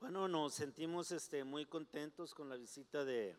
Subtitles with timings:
[0.00, 3.36] Bueno, nos sentimos este, muy contentos con la visita de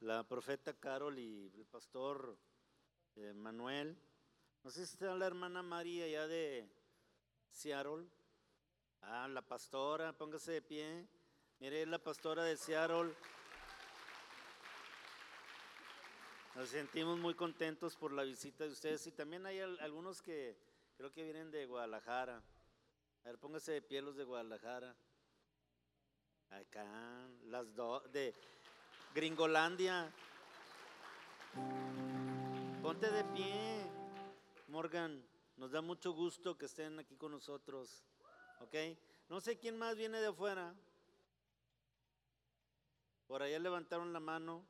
[0.00, 2.36] la profeta Carol y el pastor
[3.16, 3.96] eh, Manuel.
[4.62, 6.68] No sé si está la hermana María ya de
[7.50, 8.06] Seattle.
[9.00, 11.08] Ah, la pastora, póngase de pie.
[11.60, 13.14] Mire, es la pastora de Seattle.
[16.56, 20.58] Nos sentimos muy contentos por la visita de ustedes y también hay algunos que
[20.98, 22.36] creo que vienen de Guadalajara.
[23.24, 24.94] A ver, póngase de pie los de Guadalajara.
[26.50, 28.34] Acá, las dos, de
[29.14, 30.10] Gringolandia.
[32.80, 33.86] Ponte de pie,
[34.68, 35.22] Morgan.
[35.56, 38.02] Nos da mucho gusto que estén aquí con nosotros.
[38.60, 38.74] ¿Ok?
[39.28, 40.74] No sé quién más viene de afuera.
[43.26, 44.64] Por allá levantaron la mano,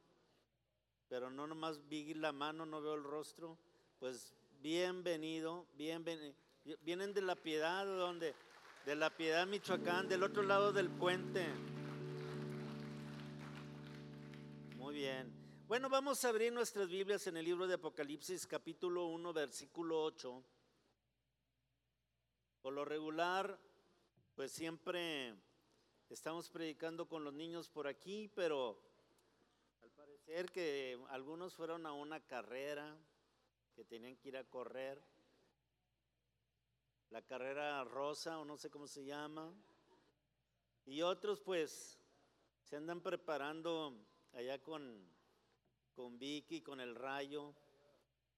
[1.09, 3.57] pero no nomás vi la mano, no veo el rostro.
[4.01, 6.35] Pues bienvenido, bienvenido.
[6.81, 8.35] Vienen de la piedad, ¿de dónde?
[8.85, 11.47] De la Piedad, Michoacán, del otro lado del puente.
[14.77, 15.33] Muy bien.
[15.67, 20.43] Bueno, vamos a abrir nuestras Biblias en el libro de Apocalipsis, capítulo 1, versículo 8.
[22.63, 23.59] Por lo regular,
[24.35, 25.35] pues siempre
[26.09, 28.81] estamos predicando con los niños por aquí, pero
[29.83, 32.97] al parecer que algunos fueron a una carrera,
[33.75, 35.03] que tenían que ir a correr
[37.11, 39.53] la carrera rosa o no sé cómo se llama.
[40.85, 41.99] Y otros pues
[42.63, 43.95] se andan preparando
[44.33, 45.07] allá con,
[45.95, 47.55] con Vicky, con el rayo,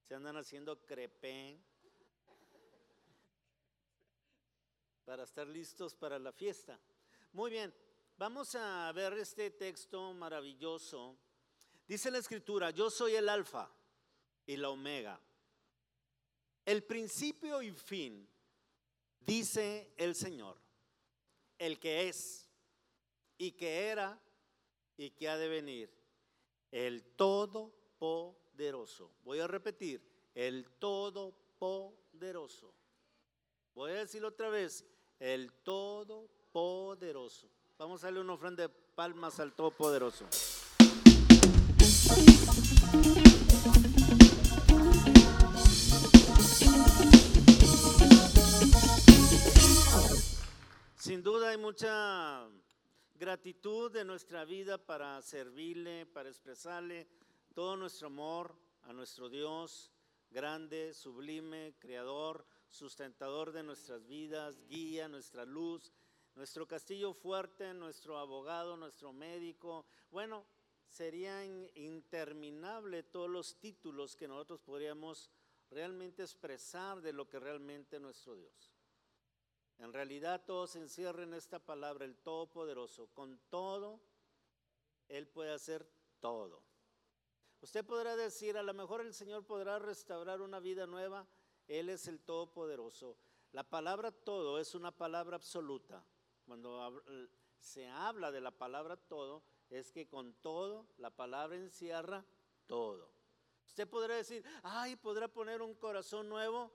[0.07, 1.61] se andan haciendo crepé
[5.05, 6.79] para estar listos para la fiesta.
[7.33, 7.75] Muy bien,
[8.17, 11.17] vamos a ver este texto maravilloso.
[11.87, 13.69] Dice la escritura, yo soy el alfa
[14.47, 15.21] y la omega,
[16.65, 18.29] el principio y fin
[19.21, 20.57] dice el Señor,
[21.59, 22.49] el que es
[23.39, 24.21] y que era
[24.97, 25.91] y que ha de venir,
[26.71, 29.13] el Todopoderoso.
[29.25, 30.03] Voy a repetir,
[30.35, 32.75] el Todopoderoso.
[33.75, 34.85] Voy a decirlo otra vez,
[35.19, 37.51] el Todopoderoso.
[37.79, 40.27] Vamos a darle una ofrenda de palmas al Todopoderoso.
[51.11, 52.49] Sin duda hay mucha
[53.17, 57.09] gratitud de nuestra vida para servirle, para expresarle
[57.53, 59.91] todo nuestro amor a nuestro Dios,
[60.31, 65.93] grande, sublime, creador, sustentador de nuestras vidas, guía, nuestra luz,
[66.37, 69.87] nuestro castillo fuerte, nuestro abogado, nuestro médico.
[70.13, 70.47] Bueno,
[70.91, 75.29] serían interminables todos los títulos que nosotros podríamos
[75.73, 78.70] realmente expresar de lo que realmente es nuestro Dios.
[79.81, 83.09] En realidad todo se encierra en esta palabra, el Todopoderoso.
[83.15, 83.99] Con todo,
[85.09, 86.63] Él puede hacer todo.
[87.63, 91.27] Usted podrá decir, a lo mejor el Señor podrá restaurar una vida nueva.
[91.67, 93.17] Él es el Todopoderoso.
[93.53, 96.05] La palabra todo es una palabra absoluta.
[96.45, 97.03] Cuando
[97.59, 102.25] se habla de la palabra todo, es que con todo la palabra encierra
[102.67, 103.11] todo.
[103.67, 106.71] Usted podrá decir, ay, podrá poner un corazón nuevo.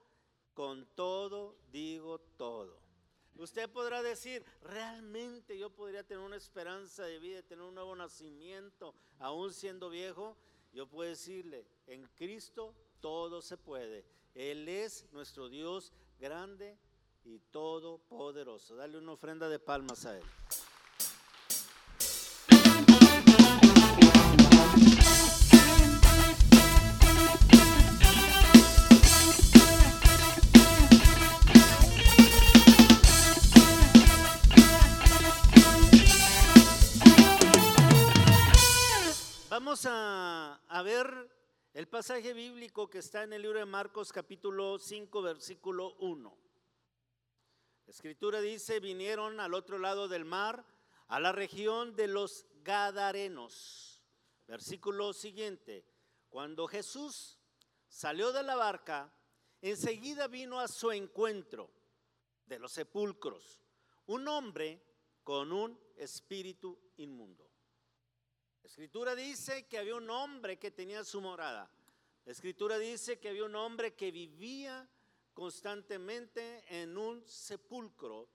[0.53, 2.84] Con todo digo todo.
[3.37, 8.95] Usted podrá decir, realmente yo podría tener una esperanza de vida, tener un nuevo nacimiento,
[9.19, 10.37] aún siendo viejo.
[10.71, 14.05] Yo puedo decirle, en Cristo todo se puede.
[14.33, 16.77] Él es nuestro Dios grande
[17.23, 18.75] y todopoderoso.
[18.75, 20.23] Dale una ofrenda de palmas a Él.
[41.75, 46.37] El pasaje bíblico que está en el libro de Marcos capítulo 5 versículo 1.
[47.85, 50.65] La escritura dice, vinieron al otro lado del mar,
[51.09, 54.01] a la región de los Gadarenos.
[54.47, 55.85] Versículo siguiente,
[56.29, 57.37] cuando Jesús
[57.89, 59.13] salió de la barca,
[59.61, 61.69] enseguida vino a su encuentro
[62.45, 63.59] de los sepulcros
[64.05, 64.81] un hombre
[65.25, 67.44] con un espíritu inmundo.
[68.65, 71.69] Escritura dice que había un hombre que tenía su morada.
[72.25, 74.89] Escritura dice que había un hombre que vivía
[75.35, 78.27] constantemente en un sepulcro.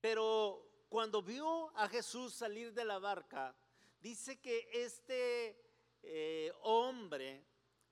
[0.00, 3.54] Pero cuando vio a Jesús salir de la barca,
[4.00, 5.62] dice que este
[6.02, 7.44] eh, hombre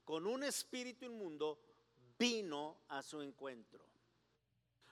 [0.03, 1.61] con un espíritu inmundo
[2.19, 3.86] vino a su encuentro.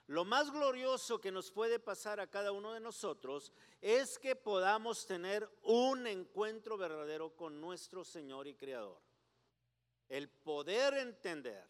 [0.07, 5.07] Lo más glorioso que nos puede pasar a cada uno de nosotros es que podamos
[5.07, 9.01] tener un encuentro verdadero con nuestro Señor y Creador.
[10.07, 11.67] El poder entender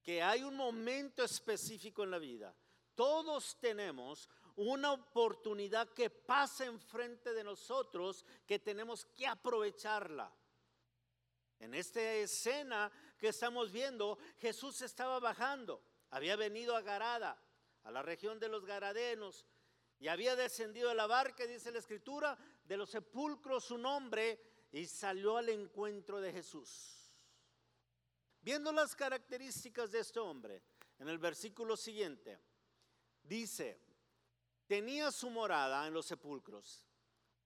[0.00, 2.54] que hay un momento específico en la vida.
[2.94, 10.32] Todos tenemos una oportunidad que pasa enfrente de nosotros que tenemos que aprovecharla.
[11.58, 17.40] En esta escena que estamos viendo, Jesús estaba bajando había venido a Garada,
[17.84, 19.46] a la región de los Garadenos,
[19.98, 24.40] y había descendido de la barca, dice la escritura, de los sepulcros su nombre,
[24.72, 27.12] y salió al encuentro de Jesús.
[28.40, 30.62] Viendo las características de este hombre,
[30.98, 32.38] en el versículo siguiente,
[33.22, 33.78] dice,
[34.66, 36.86] tenía su morada en los sepulcros,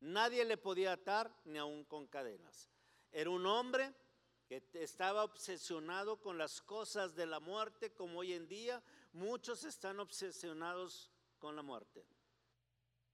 [0.00, 2.70] nadie le podía atar ni aun con cadenas.
[3.10, 3.92] Era un hombre
[4.74, 11.10] estaba obsesionado con las cosas de la muerte, como hoy en día muchos están obsesionados
[11.38, 12.06] con la muerte.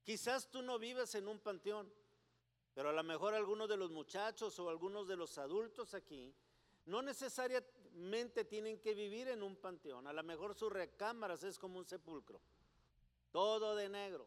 [0.02, 1.92] Quizás tú no vives en un panteón,
[2.74, 6.34] pero a lo mejor algunos de los muchachos o algunos de los adultos aquí
[6.86, 10.06] no necesariamente tienen que vivir en un panteón.
[10.06, 12.40] A lo mejor sus recámaras es como un sepulcro,
[13.30, 14.26] todo de negro.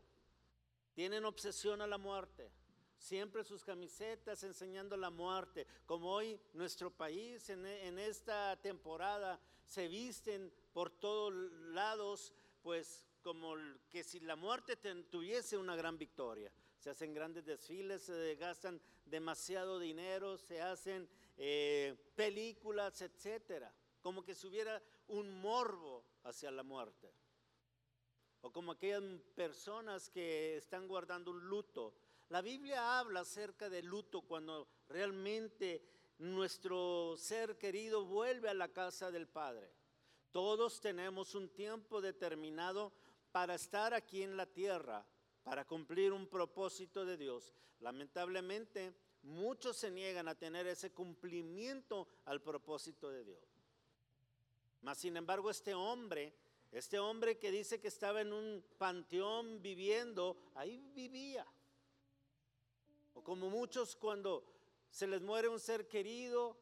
[0.93, 2.51] Tienen obsesión a la muerte
[2.97, 7.65] siempre sus camisetas enseñando la muerte, como hoy nuestro país en,
[7.99, 11.33] esta temporada se visten por todos
[11.73, 13.55] lados, pues como
[13.89, 14.75] que si la muerte
[15.09, 16.51] tuviese una gran victoria.
[16.79, 21.07] Se hacen grandes desfiles, se gastan demasiado dinero, se hacen
[21.37, 27.13] eh, películas, etcétera, como que si hubiera un morbo hacia la muerte.
[28.41, 29.03] O como aquellas
[29.35, 31.93] personas que están guardando un luto
[32.33, 35.83] la Biblia habla acerca del luto cuando realmente
[36.17, 39.71] nuestro ser querido vuelve a la casa del Padre.
[40.31, 42.91] Todos tenemos un tiempo determinado
[43.31, 45.05] para estar aquí en la tierra,
[45.43, 47.53] para cumplir un propósito de Dios.
[47.81, 53.61] Lamentablemente, muchos se niegan a tener ese cumplimiento al propósito de Dios.
[54.81, 56.33] Mas, sin embargo, este hombre,
[56.71, 61.45] este hombre que dice que estaba en un panteón viviendo, ahí vivía.
[63.13, 64.43] O como muchos cuando
[64.89, 66.57] se les muere un ser querido,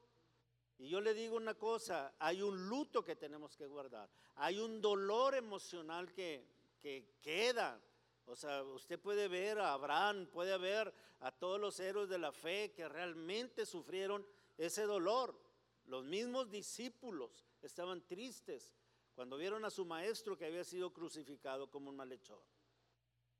[0.78, 4.82] y yo le digo una cosa, hay un luto que tenemos que guardar, hay un
[4.82, 6.48] dolor emocional que,
[6.80, 7.80] que queda.
[8.26, 12.32] O sea, usted puede ver a Abraham, puede ver a todos los héroes de la
[12.32, 14.26] fe que realmente sufrieron
[14.58, 15.40] ese dolor.
[15.86, 18.74] Los mismos discípulos estaban tristes
[19.14, 22.42] cuando vieron a su maestro que había sido crucificado como un malhechor.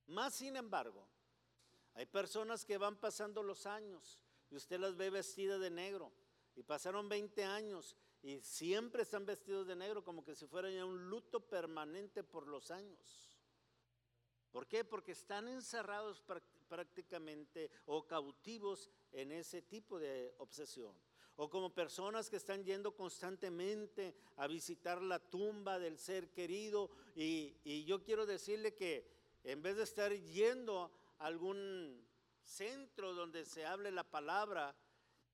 [0.08, 1.08] Más sin embargo,
[1.94, 6.12] hay personas que van pasando los años y usted las ve vestidas de negro
[6.56, 10.86] y pasaron 20 años y siempre están vestidos de negro como que si fueran ya
[10.86, 13.32] un luto permanente por los años.
[14.52, 14.84] ¿Por qué?
[14.84, 16.22] Porque están encerrados
[16.68, 20.94] prácticamente o cautivos en ese tipo de obsesión.
[21.38, 26.92] O como personas que están yendo constantemente a visitar la tumba del ser querido.
[27.16, 29.10] Y, y yo quiero decirle que
[29.44, 30.92] en vez de estar yendo
[31.22, 32.06] algún
[32.44, 34.76] centro donde se hable la palabra,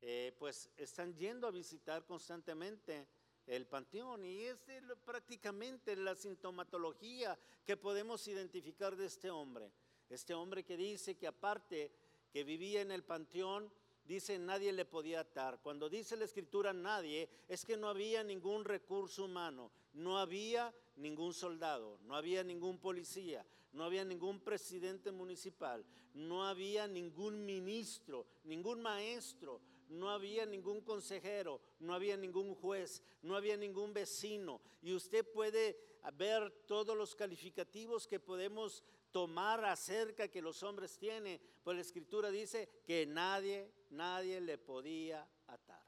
[0.01, 3.07] eh, pues están yendo a visitar constantemente
[3.47, 4.65] el panteón y es
[5.05, 9.71] prácticamente la sintomatología que podemos identificar de este hombre.
[10.09, 11.91] Este hombre que dice que aparte
[12.31, 13.71] que vivía en el panteón,
[14.03, 15.59] dice nadie le podía atar.
[15.61, 21.33] Cuando dice la escritura nadie, es que no había ningún recurso humano, no había ningún
[21.33, 23.45] soldado, no había ningún policía,
[23.77, 31.61] no había ningún presidente municipal, no había ningún ministro, ningún maestro, no había ningún consejero,
[31.79, 34.61] no había ningún juez, no había ningún vecino.
[34.81, 35.77] Y usted puede
[36.15, 42.31] ver todos los calificativos que podemos tomar acerca que los hombres tienen, pues la escritura
[42.31, 45.85] dice que nadie, nadie le podía atar,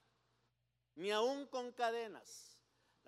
[0.93, 2.58] ni aún con cadenas.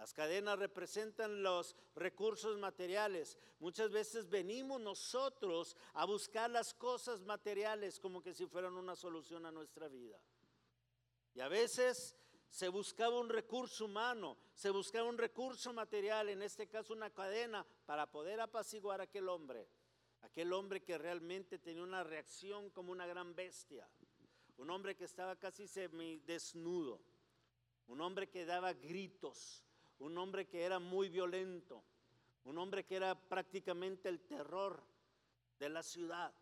[0.02, 3.38] Las cadenas representan los recursos materiales.
[3.60, 9.46] Muchas veces venimos nosotros a buscar las cosas materiales como que si fueran una solución
[9.46, 10.20] a nuestra vida.
[11.36, 12.18] Y a veces
[12.50, 17.64] se buscaba un recurso humano, se buscaba un recurso material, en este caso una cadena,
[17.86, 19.70] para poder apaciguar a aquel hombre.
[20.22, 23.88] Aquel hombre que realmente tenía una reacción como una gran bestia.
[24.58, 27.04] Un hombre que estaba casi semidesnudo.
[27.86, 29.64] Un hombre que daba gritos
[30.02, 31.84] un hombre que era muy violento,
[32.46, 34.84] un hombre que era prácticamente el terror
[35.60, 36.34] de la ciudad.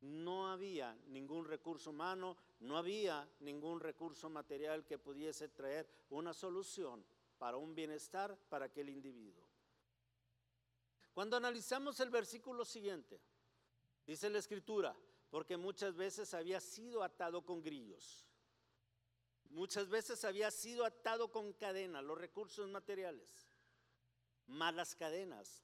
[0.00, 7.04] No había ningún recurso humano, no había ningún recurso material que pudiese traer una solución
[7.38, 9.48] para un bienestar para aquel individuo.
[11.12, 13.20] Cuando analizamos el versículo siguiente,
[14.06, 14.96] dice la escritura,
[15.28, 18.31] porque muchas veces había sido atado con grillos.
[19.52, 23.46] Muchas veces había sido atado con cadenas, los recursos materiales.
[24.46, 25.62] Malas cadenas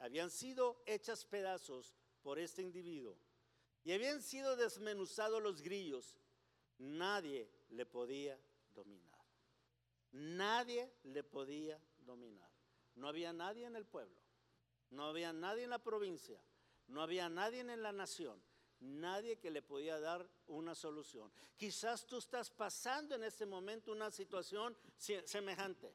[0.00, 3.16] habían sido hechas pedazos por este individuo
[3.84, 6.18] y habían sido desmenuzados los grillos.
[6.78, 8.36] Nadie le podía
[8.74, 9.24] dominar.
[10.10, 12.50] Nadie le podía dominar.
[12.96, 14.20] No había nadie en el pueblo.
[14.90, 16.42] No había nadie en la provincia.
[16.88, 18.42] No había nadie en la nación.
[18.80, 21.32] Nadie que le podía dar una solución.
[21.56, 25.92] Quizás tú estás pasando en este momento una situación semejante.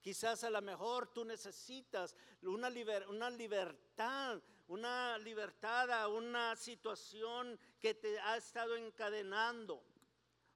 [0.00, 2.70] Quizás a lo mejor tú necesitas una,
[3.08, 9.82] una libertad, una libertad a una situación que te ha estado encadenando.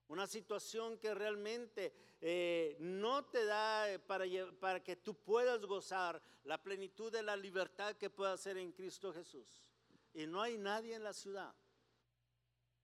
[0.09, 4.27] Una situación que realmente eh, no te da eh, para,
[4.61, 9.13] para que tú puedas gozar la plenitud de la libertad que pueda ser en Cristo
[9.13, 9.71] Jesús.
[10.13, 11.55] Y no hay nadie en la ciudad.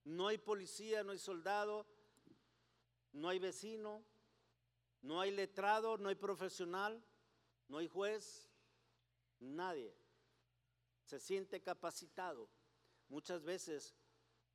[0.09, 1.87] No hay policía, no hay soldado,
[3.13, 4.03] no hay vecino,
[5.03, 7.05] no hay letrado, no hay profesional,
[7.69, 8.49] no hay juez,
[9.39, 9.95] nadie
[11.05, 12.49] se siente capacitado
[13.09, 13.95] muchas veces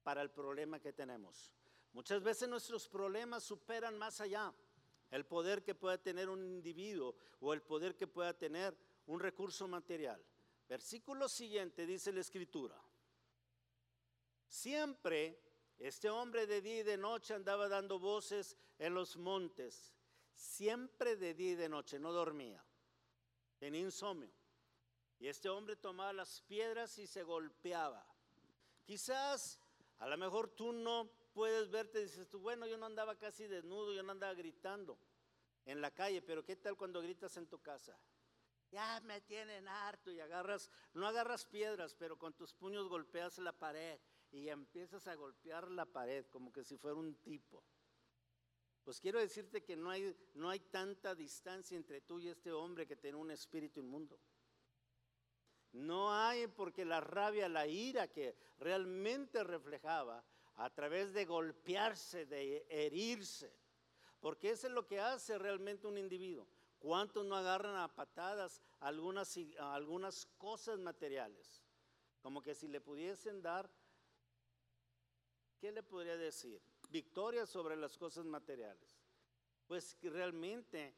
[0.02, 1.54] para el problema que tenemos.
[1.92, 4.52] Muchas veces nuestros problemas superan más allá
[5.12, 9.68] el poder que pueda tener un individuo o el poder que pueda tener un recurso
[9.68, 10.26] material.
[10.68, 12.82] Versículo siguiente dice la escritura.
[14.48, 15.43] Siempre
[15.80, 19.94] este hombre de día y de noche andaba dando voces en los montes.
[20.34, 22.64] Siempre de día y de noche, no dormía.
[23.58, 24.34] Tenía insomnio.
[25.20, 28.06] Y este hombre tomaba las piedras y se golpeaba.
[28.84, 29.60] Quizás,
[30.00, 33.94] a lo mejor tú no puedes verte dices tú, bueno, yo no andaba casi desnudo,
[33.94, 34.98] yo no andaba gritando
[35.66, 37.98] en la calle, pero ¿qué tal cuando gritas en tu casa?
[38.72, 43.52] Ya me tienen harto y agarras, no agarras piedras, pero con tus puños golpeas la
[43.52, 44.00] pared
[44.34, 47.64] y empiezas a golpear la pared como que si fuera un tipo.
[48.84, 52.88] Pues quiero decirte que no hay, no hay tanta distancia entre tú y este hombre
[52.88, 54.20] que tiene un espíritu inmundo.
[55.72, 60.24] No hay porque la rabia, la ira que realmente reflejaba
[60.56, 63.56] a través de golpearse, de herirse,
[64.20, 66.48] porque eso es lo que hace realmente un individuo.
[66.80, 71.64] ¿Cuántos no agarran a patadas algunas, algunas cosas materiales?
[72.22, 73.70] Como que si le pudiesen dar
[75.64, 76.62] ¿qué le podría decir?
[76.90, 79.00] Victoria sobre las cosas materiales.
[79.66, 80.94] Pues realmente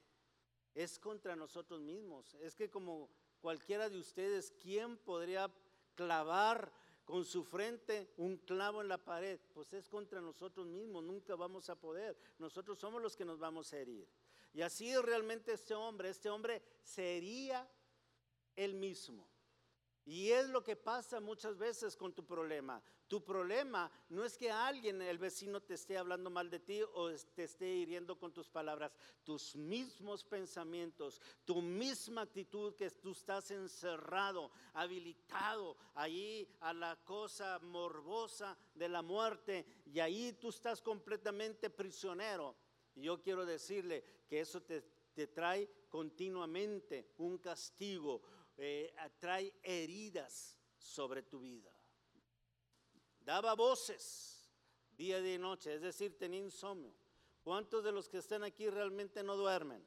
[0.74, 2.34] es contra nosotros mismos.
[2.42, 5.54] Es que como cualquiera de ustedes, ¿quién podría
[5.94, 6.74] clavar
[7.06, 9.40] con su frente un clavo en la pared?
[9.54, 12.18] Pues es contra nosotros mismos, nunca vamos a poder.
[12.40, 14.10] Nosotros somos los que nos vamos a herir.
[14.52, 17.70] Y así realmente este hombre, este hombre sería
[18.56, 19.30] el mismo.
[20.08, 22.80] Y es lo que pasa muchas veces con tu problema.
[23.08, 27.10] Tu problema no es que alguien, el vecino, te esté hablando mal de ti o
[27.34, 28.96] te esté hiriendo con tus palabras.
[29.24, 37.58] Tus mismos pensamientos, tu misma actitud que tú estás encerrado, habilitado ahí a la cosa
[37.60, 42.56] morbosa de la muerte y ahí tú estás completamente prisionero.
[42.94, 44.84] Y yo quiero decirle que eso te,
[45.16, 48.22] te trae continuamente un castigo
[48.58, 51.72] eh, trae heridas sobre tu vida.
[53.20, 54.36] Daba voces
[54.98, 56.94] día y noche, es decir, tenía insomnio.
[57.44, 59.86] ¿Cuántos de los que están aquí realmente no duermen?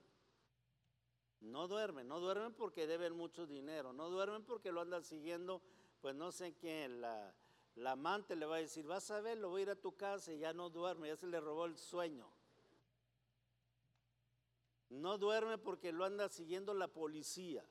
[1.41, 5.63] No duermen, no duermen porque deben mucho dinero, no duermen porque lo andan siguiendo,
[6.01, 7.33] pues no sé quién, la,
[7.77, 9.97] la amante le va a decir, vas a ver, lo voy a ir a tu
[9.97, 12.29] casa y ya no duerme, ya se le robó el sueño.
[14.91, 17.65] No duerme porque lo anda siguiendo la policía.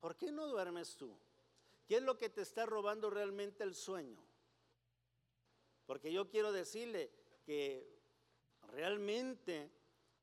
[0.00, 1.16] ¿Por qué no duermes tú?
[1.86, 4.22] ¿Qué es lo que te está robando realmente el sueño?
[5.86, 7.10] Porque yo quiero decirle
[7.44, 7.98] que
[8.68, 9.72] realmente,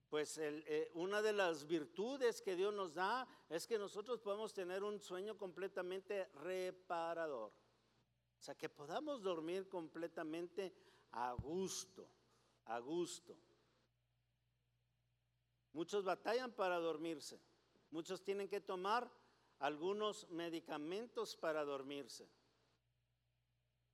[0.10, 4.84] pues eh, una de las virtudes que Dios nos da es que nosotros podemos tener
[4.84, 7.51] un sueño completamente reparador.
[8.39, 10.72] O sea, que podamos dormir completamente
[11.12, 12.08] a gusto,
[12.65, 13.36] a gusto.
[15.74, 17.41] Muchos batallan para dormirse.
[17.89, 19.12] Muchos tienen que tomar
[19.59, 22.27] algunos medicamentos para dormirse.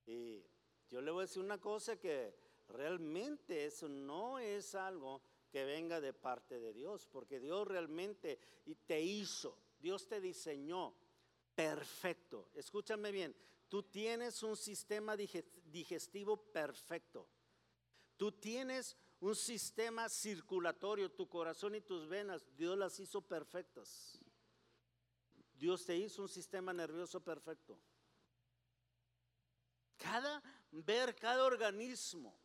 [0.06, 0.44] Y
[0.90, 2.36] yo le voy a decir una cosa que
[2.68, 8.40] realmente eso no es algo que venga de parte de Dios, porque Dios realmente
[8.86, 10.96] te hizo, Dios te diseñó
[11.54, 12.50] perfecto.
[12.54, 13.36] Escúchame bien,
[13.68, 17.28] tú tienes un sistema digestivo perfecto.
[18.16, 24.21] Tú tienes un sistema circulatorio, tu corazón y tus venas, Dios las hizo perfectas.
[25.62, 27.80] Dios te hizo un sistema nervioso perfecto.
[29.96, 30.42] Cada
[30.72, 32.36] ver cada organismo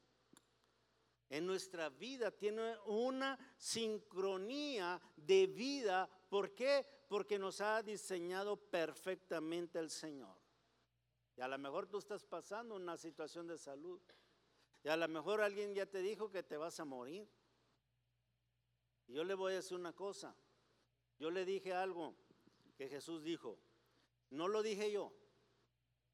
[1.31, 6.11] en nuestra vida tiene una sincronía de vida.
[6.29, 6.87] ¿Por qué?
[7.09, 10.37] Porque nos ha diseñado perfectamente el Señor.
[11.39, 13.99] Y a lo mejor tú estás pasando una situación de salud.
[14.85, 17.27] Y a lo mejor alguien ya te dijo que te vas a morir.
[19.07, 20.37] Y yo le voy a decir una cosa.
[21.19, 22.15] Yo le dije algo
[22.77, 23.59] que Jesús dijo.
[24.31, 25.13] No lo dije yo.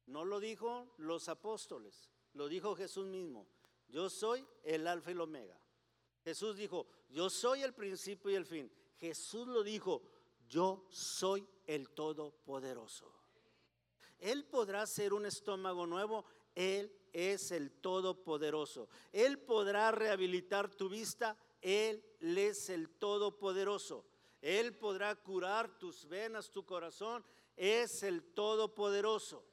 [0.05, 2.09] No lo dijo los apóstoles.
[2.33, 3.47] Lo dijo Jesús mismo.
[3.87, 5.59] Yo soy el alfa y el omega.
[6.23, 8.71] Jesús dijo, yo soy el principio y el fin.
[8.97, 10.01] Jesús lo dijo,
[10.47, 13.11] yo soy el todopoderoso.
[14.19, 16.23] Él podrá ser un estómago nuevo,
[16.55, 18.87] Él es el todopoderoso.
[19.11, 24.05] Él podrá rehabilitar tu vista, Él es el todopoderoso.
[24.43, 27.23] Él podrá curar tus venas, tu corazón,
[27.55, 29.45] es el todopoderoso.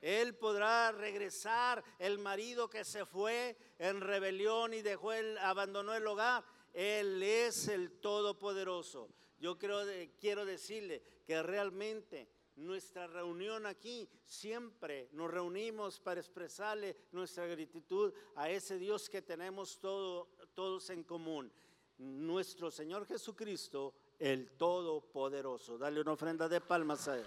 [0.00, 6.06] Él podrá regresar el marido que se fue en rebelión y dejó el, abandonó el
[6.06, 6.44] hogar.
[6.72, 9.10] Él es el Todopoderoso.
[9.38, 9.82] Yo creo,
[10.18, 18.48] quiero decirle que realmente nuestra reunión aquí siempre nos reunimos para expresarle nuestra gratitud a
[18.48, 21.52] ese Dios que tenemos todos en común.
[21.98, 25.76] Nuestro Señor Jesucristo, el Todopoderoso.
[25.76, 27.24] Dale una ofrenda de palmas a Él.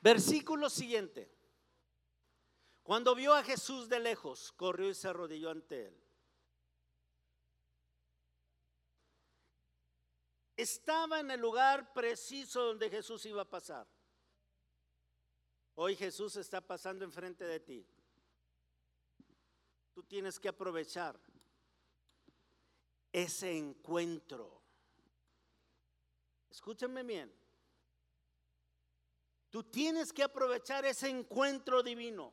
[0.00, 1.28] Versículo siguiente.
[2.84, 6.00] Cuando vio a Jesús de lejos, corrió y se arrodilló ante él.
[10.56, 13.88] Estaba en el lugar preciso donde Jesús iba a pasar.
[15.74, 17.95] Hoy Jesús está pasando enfrente de ti.
[19.96, 21.18] Tú tienes que aprovechar
[23.10, 24.60] ese encuentro.
[26.50, 27.32] Escúchenme bien.
[29.48, 32.30] Tú tienes que aprovechar ese encuentro divino,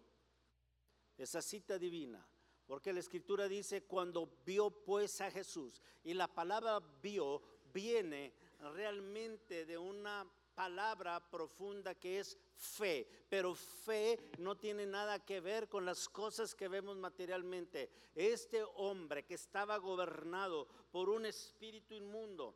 [1.17, 2.27] esa cita divina.
[2.65, 7.41] Porque la escritura dice, cuando vio pues a Jesús, y la palabra vio
[7.73, 8.33] viene
[8.73, 15.67] realmente de una palabra profunda que es fe, pero fe no tiene nada que ver
[15.67, 17.89] con las cosas que vemos materialmente.
[18.15, 22.55] Este hombre que estaba gobernado por un espíritu inmundo,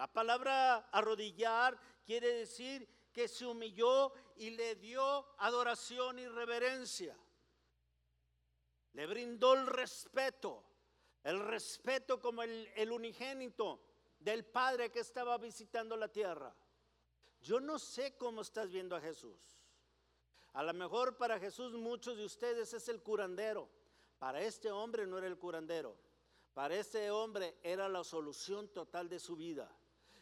[0.00, 7.14] La palabra arrodillar quiere decir que se humilló y le dio adoración y reverencia.
[8.94, 10.64] Le brindó el respeto,
[11.22, 13.78] el respeto como el, unigénito
[14.18, 16.56] del Padre que estaba visitando la tierra.
[17.42, 19.60] Yo no sé cómo estás viendo a Jesús.
[20.54, 23.68] A lo mejor para Jesús muchos de ustedes es el curandero.
[24.18, 25.94] Para este hombre no era el curandero.
[26.54, 29.70] Para este hombre era la solución total de su vida.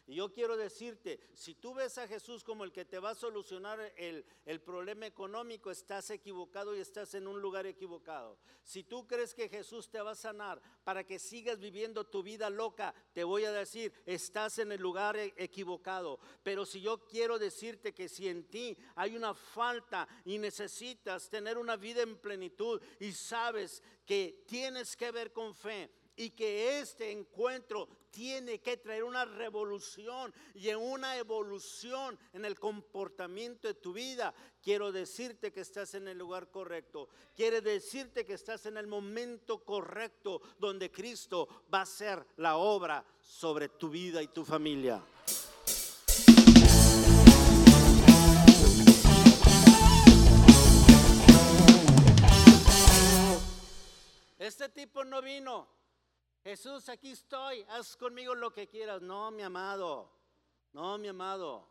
[0.09, 3.15] Y yo quiero decirte, si tú ves a Jesús como el que te va a
[3.15, 8.39] solucionar el, el, problema económico, estás equivocado y estás en un lugar equivocado.
[8.63, 12.49] Si tú crees que Jesús te va a sanar para que sigas viviendo tu vida
[12.49, 16.19] loca, te voy a decir, estás en el lugar e, equivocado.
[16.41, 21.59] Pero si yo quiero decirte que si en ti hay una falta y necesitas tener
[21.59, 27.13] una vida en plenitud y sabes que tienes que ver con fe, y que este
[27.13, 34.33] encuentro tiene que traer una revolución y una evolución en el comportamiento de tu vida.
[34.61, 37.07] Quiero decirte que estás en el lugar correcto.
[37.37, 43.05] Quiere decirte que estás en el momento correcto donde Cristo va a hacer la obra
[43.21, 45.01] sobre tu vida y tu familia.
[54.37, 55.78] Este tipo no vino
[56.49, 59.03] Jesús, aquí estoy, haz conmigo lo que quieras.
[59.03, 60.11] No, mi amado,
[60.73, 61.69] no, mi amado.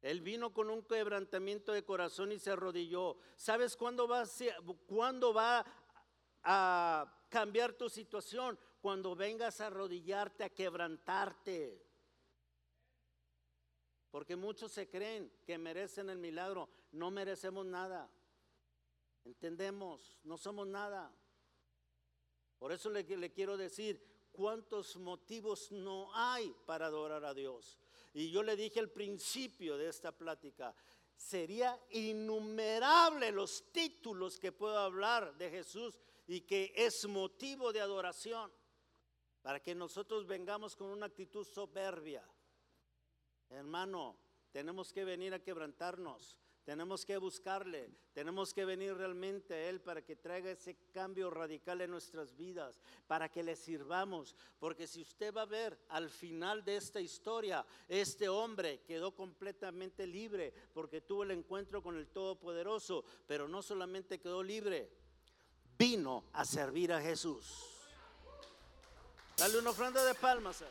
[0.00, 3.18] Él vino con un quebrantamiento de corazón y se arrodilló.
[3.34, 4.22] ¿Sabes cuándo va,
[4.86, 5.66] cuándo va
[6.44, 11.84] a cambiar tu situación cuando vengas a arrodillarte, a quebrantarte.
[14.12, 16.68] Porque muchos se creen que merecen el milagro.
[16.92, 18.08] No merecemos nada.
[19.24, 21.12] Entendemos, no somos nada.
[22.58, 27.78] Por eso le, quiero decir cuántos motivos no hay para adorar a Dios.
[28.14, 30.74] Y yo le dije al principio de esta plática,
[31.16, 38.50] sería innumerable los títulos que puedo hablar de Jesús y que es motivo de adoración
[39.42, 42.26] para que nosotros vengamos con una actitud soberbia.
[43.48, 44.18] Hermano,
[44.50, 50.02] tenemos que venir a quebrantarnos, tenemos que buscarle, tenemos que venir realmente a Él para
[50.02, 54.34] que traiga ese cambio radical en nuestras vidas, para que le sirvamos.
[54.58, 60.08] Porque si usted va a ver al final de esta historia, este hombre quedó completamente
[60.08, 64.90] libre porque tuvo el encuentro con el Todopoderoso, pero no solamente quedó libre,
[65.78, 67.46] vino a servir a Jesús.
[69.36, 70.64] Dale una ofrenda de palmas.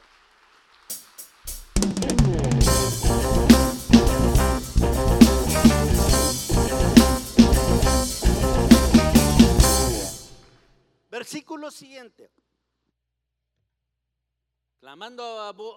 [11.15, 12.30] Versículo siguiente.
[14.82, 15.23] Clamando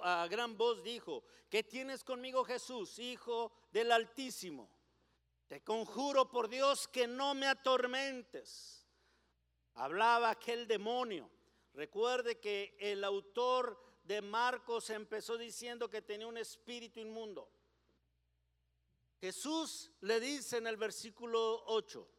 [0.03, 4.69] a, gran voz dijo, ¿qué tienes conmigo Jesús, Hijo del Altísimo?
[5.47, 8.85] Te conjuro por Dios que no me atormentes.
[9.75, 11.31] Hablaba aquel demonio
[11.73, 17.49] Recuerde que el autor de Marcos empezó diciendo que tenía un espíritu inmundo.
[19.21, 22.18] Jesús le dice en el versículo 8,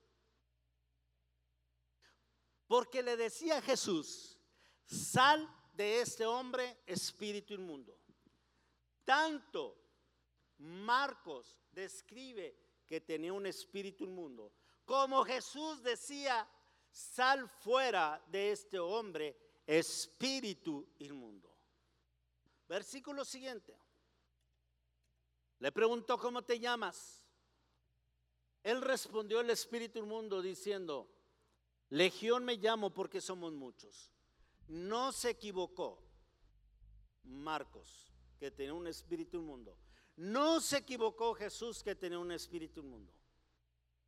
[2.70, 4.38] porque le decía a Jesús,
[4.86, 7.98] sal de este hombre espíritu inmundo.
[9.04, 9.76] Tanto
[10.60, 12.56] Marcos describe
[12.86, 14.54] que tenía un espíritu inmundo,
[14.86, 16.48] como Jesús decía,
[16.92, 21.52] sal fuera de este hombre espíritu inmundo.
[22.68, 23.76] Versículo siguiente.
[25.58, 27.26] Le preguntó, ¿cómo te llamas?
[28.62, 31.19] Él respondió el espíritu inmundo diciendo,
[31.90, 34.12] Legión me llamo porque somos muchos.
[34.68, 36.02] No se equivocó
[37.24, 39.76] Marcos, que tenía un espíritu inmundo.
[40.16, 43.14] No se equivocó Jesús, que tenía un espíritu inmundo.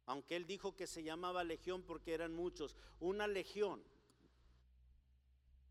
[0.05, 2.75] Aunque él dijo que se llamaba legión porque eran muchos.
[2.99, 3.83] Una legión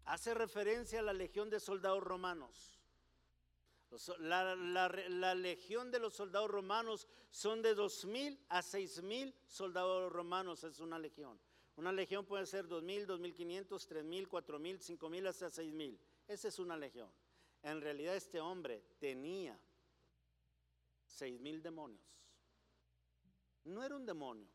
[0.04, 2.80] hace referencia a la legión de soldados romanos.
[4.18, 10.62] La, legión de los soldados romanos son de dos mil a seis mil soldados romanos,
[10.62, 11.40] es una legión.
[11.80, 15.26] Una legión puede ser dos mil, dos mil quinientos, tres mil, cuatro mil, cinco mil,
[15.26, 15.98] hasta seis mil.
[16.28, 17.10] Esa es una legión.
[17.62, 19.58] En realidad este hombre tenía
[21.06, 22.04] seis mil demonios.
[23.64, 24.46] No era un demonio.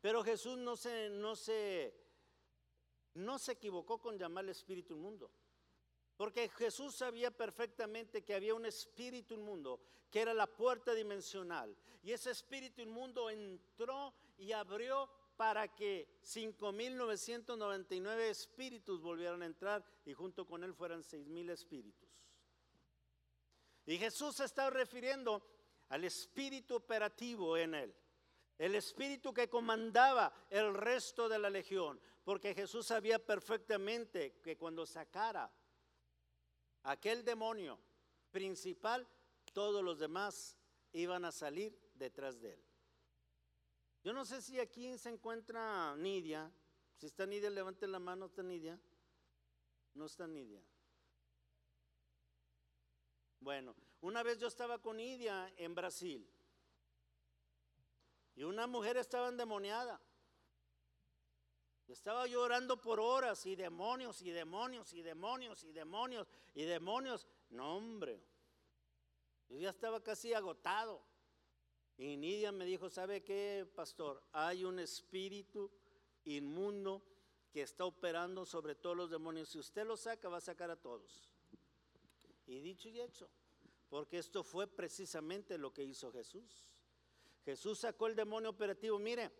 [0.00, 1.92] Pero Jesús no se, no se
[3.14, 5.32] no se equivocó con llamarle espíritu inmundo.
[6.16, 11.76] Porque Jesús sabía perfectamente que había un espíritu inmundo que era la puerta dimensional.
[12.04, 20.12] Y ese espíritu inmundo entró y abrió para que 5.999 espíritus volvieran a entrar y
[20.12, 22.08] junto con él fueran 6.000 espíritus.
[23.86, 25.42] Y Jesús se está refiriendo
[25.88, 27.94] al espíritu operativo en él.
[28.58, 32.00] El espíritu que comandaba el resto de la legión.
[32.24, 35.52] Porque Jesús sabía perfectamente que cuando sacara
[36.84, 37.78] aquel demonio
[38.30, 39.06] principal,
[39.52, 40.56] todos los demás
[40.92, 42.64] iban a salir detrás de él.
[44.04, 46.52] Yo no sé si aquí se encuentra Nidia.
[46.98, 48.26] Si está Nidia, levante la mano.
[48.26, 48.78] ¿Está Nidia?
[49.94, 50.62] No está Nidia.
[53.40, 56.30] Bueno, una vez yo estaba con Nidia en Brasil
[58.36, 60.00] y una mujer estaba endemoniada.
[61.88, 67.26] Estaba llorando por horas y demonios y demonios y demonios y demonios y demonios.
[67.50, 68.22] No, hombre.
[69.48, 71.02] Yo ya estaba casi agotado.
[71.96, 74.22] Y Nidia me dijo, ¿sabe qué, pastor?
[74.32, 75.70] Hay un espíritu
[76.24, 77.02] inmundo
[77.52, 79.48] que está operando sobre todos los demonios.
[79.48, 81.30] Si usted lo saca, va a sacar a todos.
[82.46, 83.28] Y dicho y hecho,
[83.88, 86.68] porque esto fue precisamente lo que hizo Jesús.
[87.44, 88.98] Jesús sacó el demonio operativo.
[88.98, 89.30] Mire,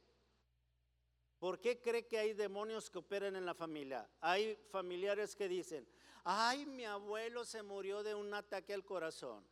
[1.44, 4.08] ¿Por qué cree que hay demonios que operan en la familia?
[4.22, 5.86] Hay familiares que dicen,
[6.24, 9.44] ay, mi abuelo se murió de un ataque al corazón.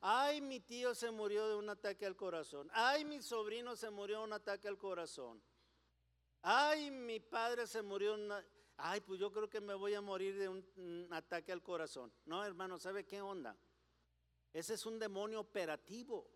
[0.00, 2.70] Ay, mi tío se murió de un ataque al corazón.
[2.72, 5.42] Ay, mi sobrino se murió de un ataque al corazón.
[6.42, 8.32] Ay, mi padre se murió de un...
[8.78, 12.10] Ay, pues yo creo que me voy a morir de un, ataque al corazón.
[12.24, 13.54] No, hermano, ¿sabe qué onda?
[14.54, 16.26] Ese es un demonio operativo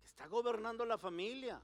[0.00, 1.60] que está gobernando la familia.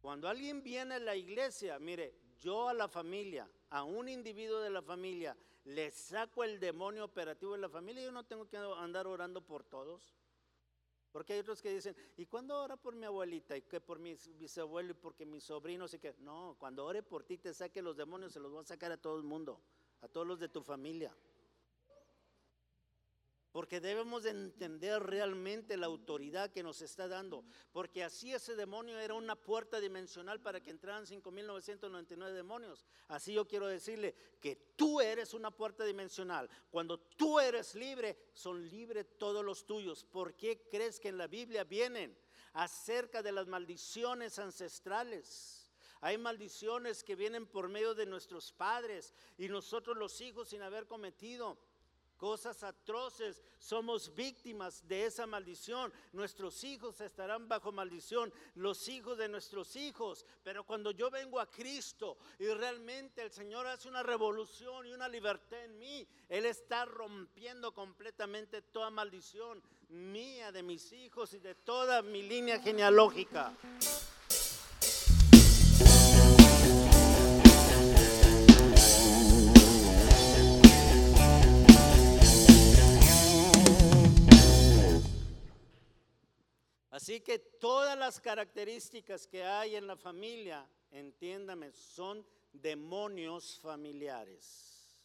[0.00, 4.70] Cuando alguien viene a la iglesia, mire, yo a la familia, a un individuo de
[4.70, 9.06] la familia, le saco el demonio operativo de la familia, yo no tengo que andar
[9.06, 10.14] orando por todos.
[11.10, 13.56] Porque hay otros que dicen, ¿y cuándo ora por mi abuelita?
[13.56, 15.94] ¿Y que por mi bisabuelo y porque mis sobrinos?
[15.94, 18.64] Y que no, cuando ore por ti te saque los demonios, se los va a
[18.64, 19.60] sacar a todo el mundo,
[20.00, 21.16] a todos los de tu familia.
[23.54, 27.44] Porque debemos de entender realmente la autoridad que nos está dando.
[27.70, 32.84] Porque así ese demonio era una puerta dimensional para que entraran 5.999 demonios.
[33.06, 36.50] Así yo quiero decirle que tú eres una puerta dimensional.
[36.68, 40.02] Cuando tú eres libre, son libres todos los tuyos.
[40.02, 42.18] ¿Por qué crees que en la Biblia vienen
[42.54, 45.70] acerca de las maldiciones ancestrales?
[46.00, 50.88] Hay maldiciones que vienen por medio de nuestros padres y nosotros los hijos sin haber
[50.88, 51.56] cometido
[52.16, 55.92] cosas atroces, somos víctimas de esa maldición.
[56.12, 60.24] Nuestros hijos estarán bajo maldición, los hijos de nuestros hijos.
[60.42, 65.08] Pero cuando yo vengo a Cristo y realmente el Señor hace una revolución y una
[65.08, 71.54] libertad en mí, Él está rompiendo completamente toda maldición mía, de mis hijos y de
[71.54, 73.52] toda mi línea genealógica.
[87.04, 94.96] Así que todas las características que hay en la familia, entiéndame, son demonios familiares.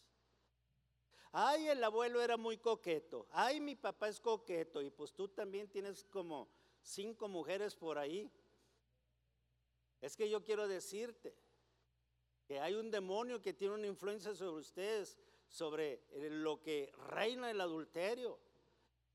[1.33, 3.27] Ay, el abuelo era muy coqueto.
[3.31, 4.81] Ay, mi papá es coqueto.
[4.81, 6.47] Y pues tú también tienes como
[6.81, 8.31] cinco mujeres por ahí.
[9.99, 11.35] Es que yo quiero decirte
[12.47, 15.17] que hay un demonio que tiene una influencia sobre ustedes,
[15.49, 18.39] sobre lo que reina el adulterio.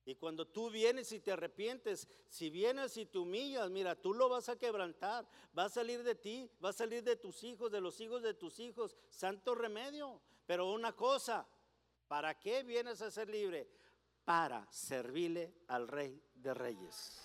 [0.06, 4.28] Y cuando tú vienes y te arrepientes, si vienes y te humillas, mira, tú lo
[4.28, 7.80] vas a quebrantar, va a salir de ti, va a salir de tus hijos, de
[7.80, 10.20] los hijos de tus hijos, santo remedio.
[10.44, 11.48] Pero una cosa,
[12.06, 13.66] ¿para qué vienes a ser libre?
[14.26, 17.22] Para servirle al rey de reyes.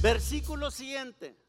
[0.00, 1.45] Versículo siguiente.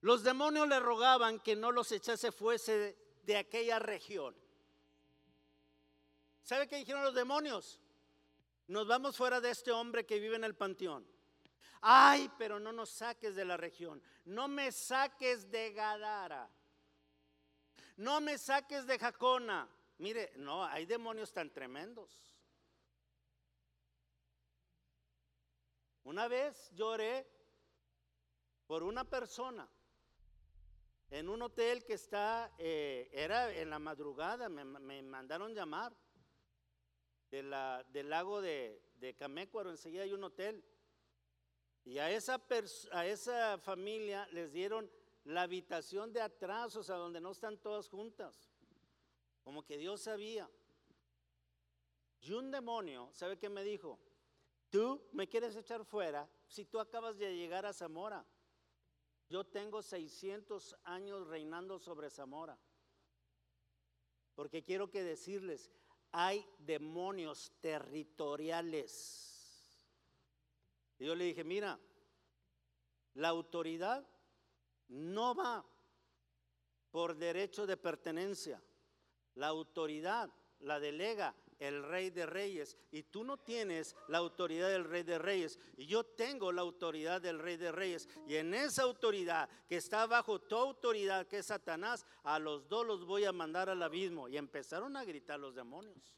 [0.00, 4.36] Los demonios le rogaban que no los echase fuese de aquella región.
[6.42, 7.80] ¿Sabe qué dijeron los demonios?
[8.68, 11.06] Nos vamos fuera de este hombre que vive en el panteón.
[11.80, 14.02] Ay, pero no nos saques de la región.
[14.24, 16.48] No me saques de Gadara.
[17.96, 19.68] No me saques de Jacona.
[19.98, 22.22] Mire, no, hay demonios tan tremendos.
[26.04, 27.28] Una vez lloré
[28.66, 29.68] por una persona
[31.10, 35.96] en un hotel que está, eh, era en la madrugada, me, mandaron llamar
[37.30, 40.64] de la, del lago de, de Camécuaro, enseguida hay un hotel.
[41.84, 42.42] Y a esa,
[42.92, 44.90] a esa familia les dieron
[45.24, 48.50] la habitación de atrás, o sea, donde no están todas juntas.
[49.44, 50.50] Como que Dios sabía.
[52.20, 54.00] Y un demonio, ¿sabe qué me dijo?
[54.68, 58.26] Tú me quieres echar fuera si tú acabas de llegar a Zamora.
[59.28, 62.58] Yo tengo 600 años reinando sobre Zamora.
[64.34, 65.70] Porque quiero que decirles,
[66.12, 69.22] hay demonios territoriales.
[70.98, 71.78] Y yo le dije, mira,
[73.14, 74.06] la autoridad
[74.88, 75.64] no va
[76.90, 78.62] por derecho de pertenencia.
[79.34, 84.84] La autoridad la delega el rey de reyes y tú no tienes la autoridad del
[84.84, 88.82] rey de reyes y yo tengo la autoridad del rey de reyes y en esa
[88.82, 93.32] autoridad que está bajo tu autoridad que es Satanás, a los dos los voy a
[93.32, 96.14] mandar al abismo y empezaron a gritar los demonios.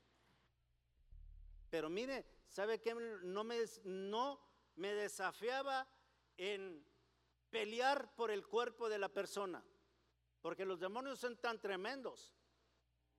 [1.70, 2.94] Pero mire, ¿sabe qué?
[3.22, 4.40] No me, no
[4.76, 5.86] me desafiaba
[6.36, 6.84] en
[7.50, 9.62] pelear por el cuerpo de la persona,
[10.40, 12.37] porque los demonios son tan tremendos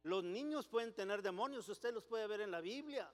[0.03, 3.11] los niños pueden tener demonios, usted los puede ver en la Biblia.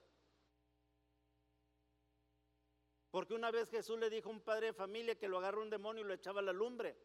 [3.10, 5.70] Porque una vez Jesús le dijo a un padre de familia que lo agarró un
[5.70, 6.96] demonio y lo echaba a la lumbre.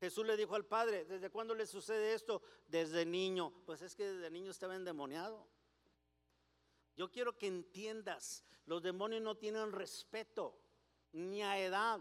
[0.00, 2.40] Jesús le dijo al padre, ¿desde cuándo le sucede esto?
[2.68, 3.52] Desde niño.
[3.66, 5.48] Pues es que desde niño estaba endemoniado.
[6.96, 10.60] Yo quiero que entiendas, los demonios no tienen respeto,
[11.12, 12.00] ni a edad,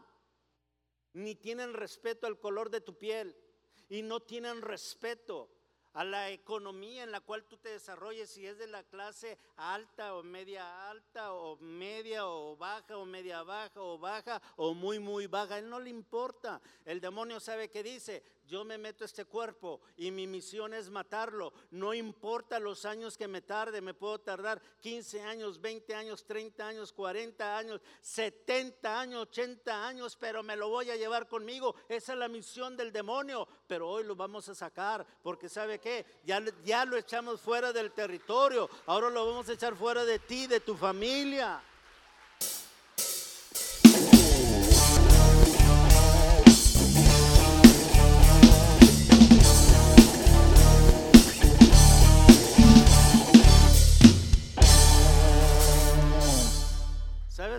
[1.13, 3.35] ni tienen respeto al color de tu piel,
[3.89, 5.56] y no tienen respeto
[5.97, 10.13] a la economía en la cual tú te desarrolles, si es de la clase alta
[10.13, 15.25] o media alta o media o baja o media baja o baja o muy muy
[15.25, 16.61] baja, él no le importa.
[16.85, 20.89] El demonio sabe que dice, yo me meto a este cuerpo y mi misión es
[20.89, 21.53] matarlo.
[21.71, 26.67] No importa los años que me tarde, me puedo tardar 15 años, 20 años, 30
[26.67, 31.75] años, 40 años, 70 años, 80 años, pero me lo voy a llevar conmigo.
[31.89, 36.05] Esa es la misión del demonio, pero hoy lo vamos a sacar porque sabe qué,
[36.23, 40.47] ya, ya lo echamos fuera del territorio, ahora lo vamos a echar fuera de ti,
[40.47, 41.61] de tu familia.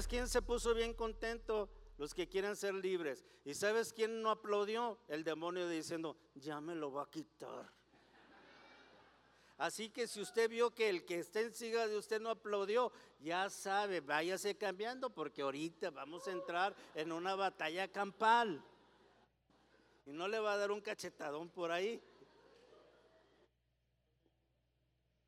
[0.08, 1.68] ¿Sabes quién se puso bien contento?
[1.98, 3.26] Los que quieren ser libres.
[3.44, 4.98] ¿Y sabes quién no aplaudió?
[5.06, 7.70] El demonio diciendo, ya me lo va a quitar.
[9.58, 12.90] Así que si usted vio que el que está en siga de usted no aplaudió,
[13.20, 18.64] ya sabe, váyase cambiando porque ahorita vamos a entrar en una batalla campal.
[20.06, 22.02] Y no le va a dar un cachetadón por ahí.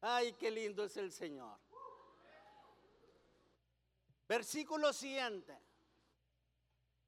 [0.01, 1.59] Ay, qué lindo es el Señor.
[4.31, 5.59] Versículo siguiente.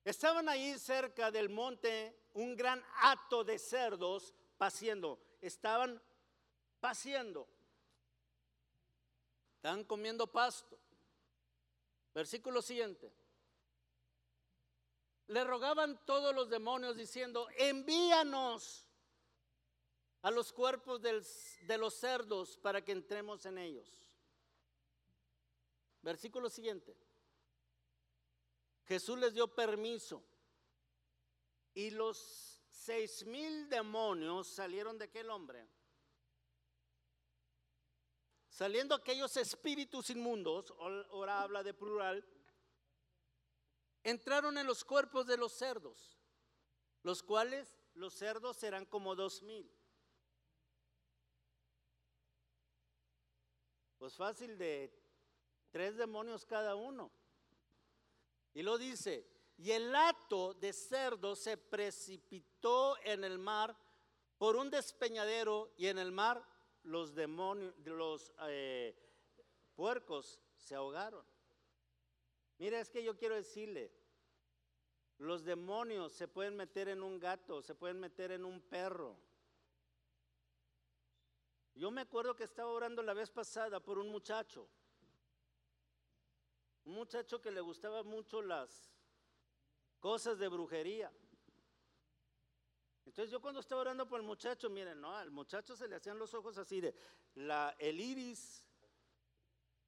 [0.05, 5.21] Estaban ahí cerca del monte un gran hato de cerdos paciendo.
[5.41, 6.03] Estaban
[6.81, 7.47] paciendo.
[9.55, 10.77] Estaban comiendo pasto.
[12.13, 13.13] Versículo siguiente.
[15.29, 18.85] Le rogaban todos los demonios diciendo, envíanos
[20.23, 23.89] a los cuerpos de los cerdos para que entremos en ellos.
[26.03, 26.97] Versículo siguiente.
[28.85, 30.23] Jesús les dio permiso.
[31.75, 35.69] Y los seis mil demonios salieron de aquel hombre.
[38.49, 42.23] Saliendo aquellos espíritus inmundos, ahora habla de plural,
[44.03, 46.19] entraron en los cuerpos de los cerdos,
[47.03, 49.73] los cuales los cerdos serán como dos mil.
[53.97, 54.93] Pues fácil de
[55.71, 57.11] tres demonios cada uno.
[58.55, 63.77] Y lo dice, y el hato de cerdo se precipitó en el mar
[64.37, 66.45] por un despeñadero y en el mar
[66.83, 68.95] los demonios, los eh,
[69.75, 71.25] puercos se ahogaron.
[72.59, 73.93] Mira, es que yo quiero decirle,
[75.19, 79.17] los demonios se pueden meter en un gato, se pueden meter en un perro.
[81.75, 84.69] Yo me acuerdo que estaba orando la vez pasada por un muchacho
[86.85, 88.93] un muchacho que le gustaba mucho las
[90.01, 91.13] cosas de brujería.
[93.05, 96.19] Entonces yo cuando estaba orando por el muchacho, miren, no, al muchacho se le hacían
[96.19, 96.95] los ojos así de
[97.35, 98.65] la el iris.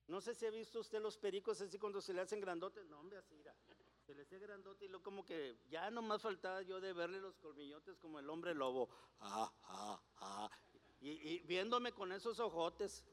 [0.07, 3.01] No sé si ha visto usted los pericos así cuando se le hacen grandotes, no,
[3.01, 3.37] hombre, así
[4.05, 7.21] Se le hacía grandote y luego como que ya no más faltaba yo de verle
[7.21, 8.91] los colmillotes como el hombre lobo.
[9.21, 10.51] Ah, ah, ah.
[11.01, 13.05] Y, y viéndome con esos ojotes.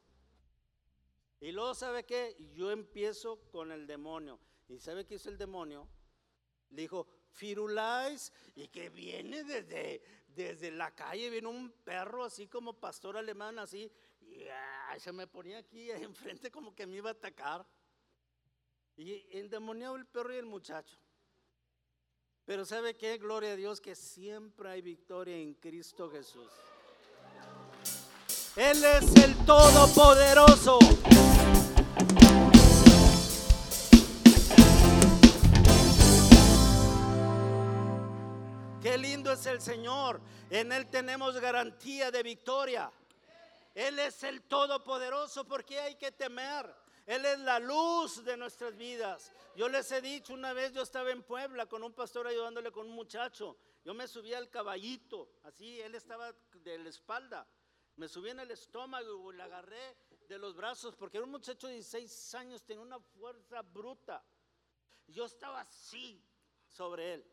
[1.42, 2.38] Y luego, ¿sabe qué?
[2.54, 4.40] Yo empiezo con el demonio.
[4.70, 5.88] ¿Y sabe qué hizo el demonio?
[6.70, 12.80] Le dijo, Firulais, y que viene desde, desde la calle, viene un perro así como
[12.80, 14.46] pastor alemán, así, y
[15.00, 17.66] se me ponía aquí enfrente como que me iba a atacar.
[18.96, 20.96] Y endemoniado el perro y el muchacho.
[22.46, 23.18] Pero ¿sabe qué?
[23.18, 26.52] Gloria a Dios que siempre hay victoria en Cristo Jesús.
[28.56, 30.78] Él es el Todopoderoso.
[39.02, 40.22] Lindo es el Señor.
[40.50, 42.92] En Él tenemos garantía de victoria.
[43.74, 45.46] Él es el Todopoderoso.
[45.46, 46.74] porque hay que temer?
[47.06, 49.32] Él es la luz de nuestras vidas.
[49.56, 52.88] Yo les he dicho una vez, yo estaba en Puebla con un pastor ayudándole con
[52.88, 53.58] un muchacho.
[53.84, 57.48] Yo me subí al caballito, así, él estaba de la espalda.
[57.98, 59.98] Me subí en el estómago y le agarré
[60.30, 64.24] de los brazos porque era un muchacho de 16 años, tenía una fuerza bruta.
[65.08, 66.24] Yo estaba así
[66.68, 67.26] sobre él.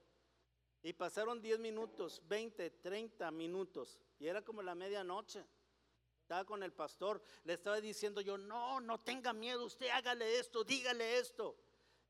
[0.83, 3.99] Y pasaron 10 minutos, 20, 30 minutos.
[4.19, 5.45] Y era como la medianoche.
[6.23, 7.23] Estaba con el pastor.
[7.45, 9.65] Le estaba diciendo yo, no, no tenga miedo.
[9.65, 11.57] Usted hágale esto, dígale esto.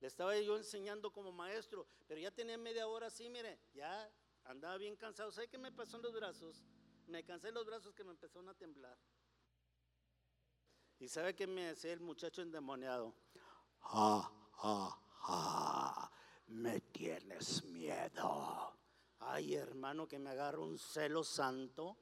[0.01, 1.87] Le estaba yo enseñando como maestro.
[2.07, 3.59] Pero ya tenía media hora así, mire.
[3.75, 4.11] Ya
[4.45, 5.31] andaba bien cansado.
[5.33, 6.63] ¿Sabe qué me pasó en los brazos?
[7.07, 8.99] Me cansé los brazos que me empezaron a temblar.
[10.99, 13.15] ¿Y sabe qué me decía el muchacho endemoniado?
[13.81, 16.11] Ja, ja, ja,
[16.49, 18.75] me tienes miedo.
[19.21, 21.97] Ay, hermano, que me agarro un celo santo.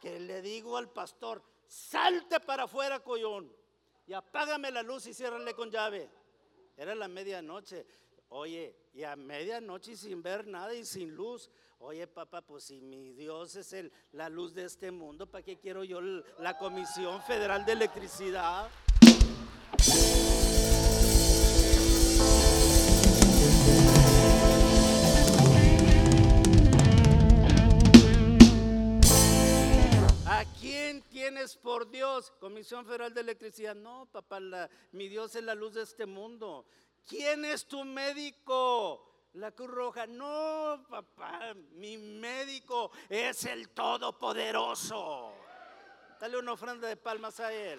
[0.00, 3.54] Que le digo al pastor, salte para afuera, collón,
[4.06, 6.10] y apágame la luz y ciérrale con llave.
[6.76, 7.86] Era la medianoche.
[8.30, 11.50] Oye, y a medianoche sin ver nada y sin luz.
[11.80, 15.58] Oye, papá, pues si mi Dios es el, la luz de este mundo, ¿para qué
[15.58, 18.70] quiero yo la Comisión Federal de Electricidad?
[31.30, 32.32] Tienes por Dios?
[32.40, 33.76] Comisión Federal de Electricidad.
[33.76, 34.40] No, papá,
[34.90, 36.66] mi Dios es la luz de este mundo.
[37.06, 39.28] ¿Quién es tu médico?
[39.34, 40.08] La Cruz Roja.
[40.08, 45.32] No, papá, mi médico es el Todopoderoso.
[46.18, 47.78] Dale una ofrenda de palmas a Él.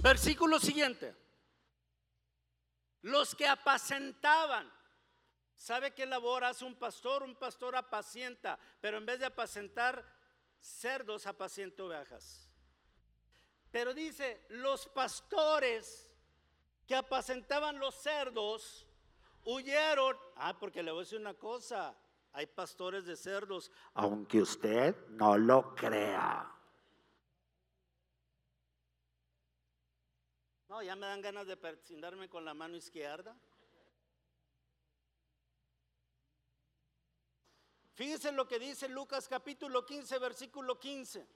[0.00, 1.25] Versículo siguiente.
[3.06, 4.70] Los que apacentaban
[5.56, 7.22] ¿Sabe qué labor hace un pastor?
[7.22, 10.04] Un pastor apacienta, pero en vez de apacentar
[10.60, 12.48] cerdos, apacienta ovejas.
[13.70, 16.14] Pero dice, los pastores
[16.86, 18.86] que apacentaban los cerdos
[19.44, 20.16] huyeron.
[20.36, 21.96] Ah, porque le voy a decir una cosa,
[22.32, 26.52] hay pastores de cerdos, aunque usted no lo crea.
[30.82, 33.34] Ya me dan ganas de persindarme con la mano izquierda.
[37.94, 41.26] Fíjense lo que dice Lucas capítulo 15, versículo 15.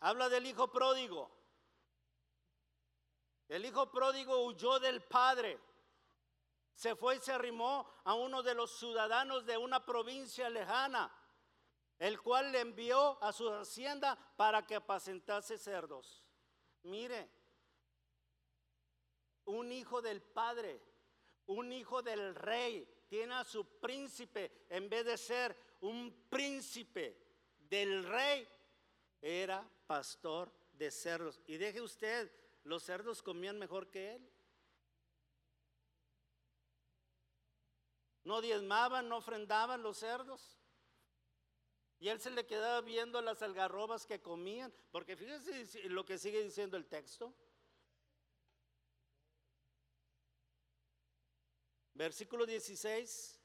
[0.00, 1.30] Habla del hijo pródigo.
[3.48, 5.58] El hijo pródigo huyó del padre.
[6.74, 11.10] Se fue y se arrimó a uno de los ciudadanos de una provincia lejana,
[11.98, 16.22] el cual le envió a su hacienda para que apacentase cerdos.
[16.82, 17.37] Mire,
[19.48, 20.80] un hijo del padre,
[21.46, 27.16] un hijo del rey, tiene a su príncipe, en vez de ser un príncipe
[27.56, 28.46] del rey,
[29.20, 31.40] era pastor de cerdos.
[31.46, 32.30] Y deje usted,
[32.64, 34.30] los cerdos comían mejor que él.
[38.24, 40.58] No diezmaban, no ofrendaban los cerdos.
[42.00, 46.44] Y él se le quedaba viendo las algarrobas que comían, porque fíjense lo que sigue
[46.44, 47.34] diciendo el texto.
[51.98, 53.40] Versículo 16,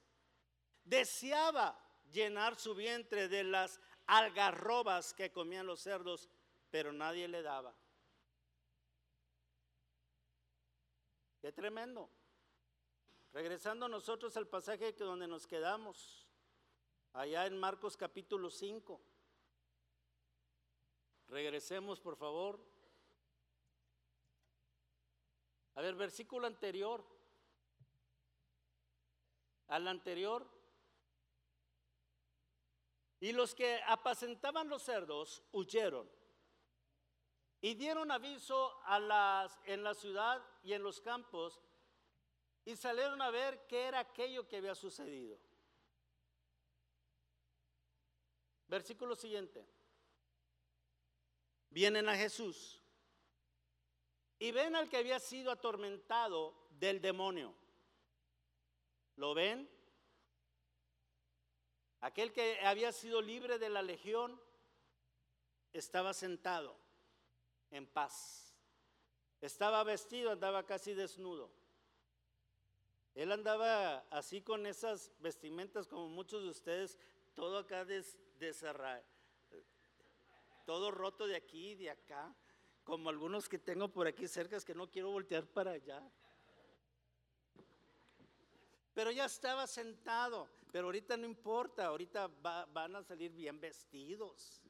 [0.84, 1.78] deseaba
[2.12, 6.30] llenar su vientre de las algarrobas que comían los cerdos,
[6.70, 7.76] pero nadie le daba.
[11.42, 12.10] Qué tremendo.
[13.34, 16.28] Regresando nosotros al pasaje que donde nos quedamos,
[17.14, 19.02] allá en Marcos capítulo 5.
[21.30, 22.64] Regresemos, por favor.
[25.74, 27.13] A ver, versículo anterior
[29.74, 30.48] al anterior.
[33.20, 36.08] Y los que apacentaban los cerdos huyeron
[37.60, 41.60] y dieron aviso a las, en la ciudad y en los campos
[42.66, 45.40] y salieron a ver qué era aquello que había sucedido.
[48.68, 49.66] Versículo siguiente.
[51.70, 52.80] Vienen a Jesús
[54.38, 57.63] y ven al que había sido atormentado del demonio.
[59.16, 59.70] ¿Lo ven?
[62.02, 64.40] Aquel que había sido libre de la legión
[65.72, 66.76] estaba sentado
[67.72, 68.54] en paz.
[69.42, 71.50] Estaba vestido, andaba casi desnudo.
[73.16, 76.98] Él andaba así con esas vestimentas como muchos de ustedes,
[77.36, 78.18] todo acá des,
[80.66, 82.36] todo roto de aquí y de acá,
[82.84, 86.02] como algunos que tengo por aquí cerca es que no quiero voltear para allá.
[89.04, 90.50] Pero ya estaba sentado.
[90.72, 92.28] Pero ahorita no importa, ahorita
[92.72, 94.62] van a salir bien vestidos.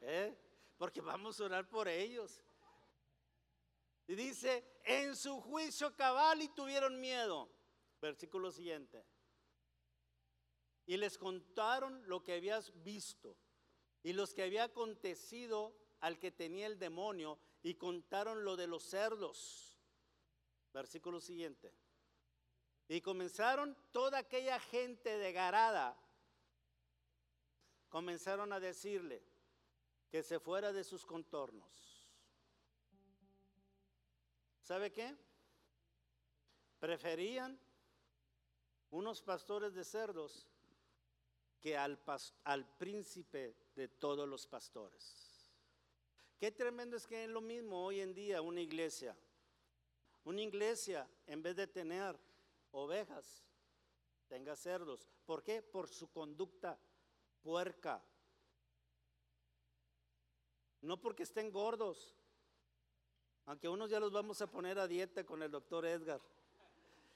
[0.00, 0.36] ¿eh?
[0.76, 2.42] Porque vamos a orar por ellos.
[4.08, 7.48] Y dice, en su juicio cabal y tuvieron miedo.
[8.02, 9.06] Versículo siguiente.
[10.86, 13.36] Y les contaron lo que habías visto
[14.02, 18.82] y los que había acontecido al que tenía el demonio y contaron lo de los
[18.82, 19.78] cerdos.
[20.72, 21.83] Versículo siguiente.
[22.88, 25.96] Y comenzaron toda aquella gente de Garada,
[27.88, 29.22] comenzaron a decirle
[30.10, 32.08] que se fuera de sus contornos.
[34.62, 35.14] ¿Sabe qué?
[36.78, 37.58] Preferían
[38.90, 40.46] unos pastores de cerdos
[41.60, 41.98] que al,
[42.44, 45.50] al príncipe de todos los pastores.
[46.38, 49.16] Qué tremendo es que es lo mismo hoy en día una iglesia.
[50.24, 52.18] Una iglesia, en vez de tener
[52.74, 53.44] ovejas,
[54.28, 55.08] tenga cerdos.
[55.24, 55.62] ¿Por qué?
[55.62, 56.78] Por su conducta
[57.42, 58.02] puerca.
[60.82, 62.14] No porque estén gordos,
[63.46, 66.20] aunque unos ya los vamos a poner a dieta con el doctor Edgar,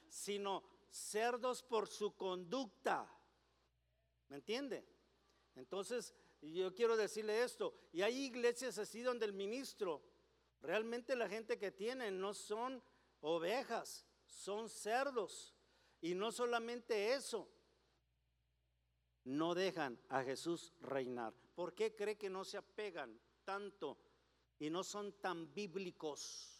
[0.08, 3.06] sino cerdos por su conducta.
[4.28, 4.86] ¿Me entiende?
[5.56, 10.02] Entonces, yo quiero decirle esto, y hay iglesias así donde el ministro,
[10.62, 12.82] realmente la gente que tiene no son
[13.20, 15.54] ovejas, son cerdos.
[16.00, 17.48] Y no solamente eso,
[19.24, 21.34] no dejan a Jesús reinar.
[21.54, 23.98] ¿Por qué cree que no se apegan tanto
[24.58, 26.54] y no son tan bíblicos?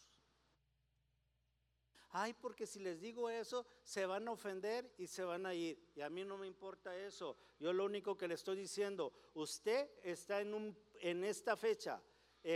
[2.11, 5.79] Ay, porque si les digo eso, se van a ofender y se van a ir.
[5.95, 7.37] Y a mí no me importa eso.
[7.61, 12.03] Yo lo único que le estoy diciendo, usted está en, un, en esta fecha,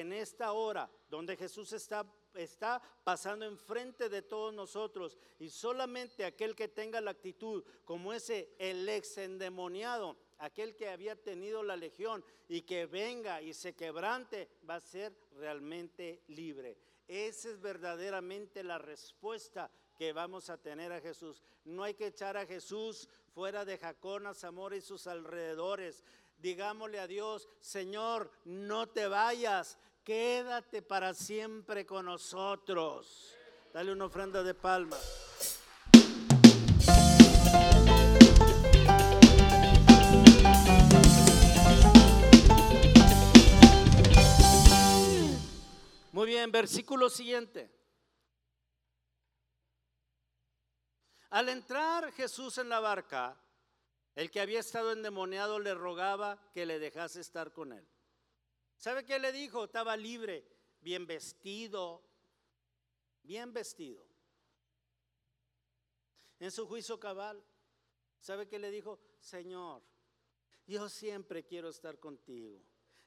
[0.00, 5.18] en esta hora, donde Jesús está, está pasando enfrente de todos nosotros.
[5.38, 11.14] Y solamente aquel que tenga la actitud como ese, el ex endemoniado, aquel que había
[11.14, 16.78] tenido la legión y que venga y se quebrante, va a ser realmente libre.
[17.06, 21.42] Esa es verdaderamente la respuesta que vamos a tener a Jesús.
[21.66, 26.02] No hay que echar a Jesús fuera de Jacona, Zamora y sus alrededores.
[26.42, 33.32] Digámosle a Dios, Señor, no te vayas, quédate para siempre con nosotros.
[33.72, 35.60] Dale una ofrenda de palmas.
[46.10, 47.70] Muy bien, versículo siguiente.
[51.30, 53.40] Al entrar Jesús en la barca,
[54.14, 57.86] el que había estado endemoniado le rogaba que le dejase estar con él.
[58.76, 59.64] ¿Sabe qué le dijo?
[59.64, 60.44] Estaba libre,
[60.80, 62.02] bien vestido,
[63.22, 64.06] bien vestido.
[66.40, 67.42] En su juicio cabal,
[68.18, 68.98] ¿sabe qué le dijo?
[69.20, 69.82] Señor,
[70.66, 72.60] yo siempre quiero estar contigo.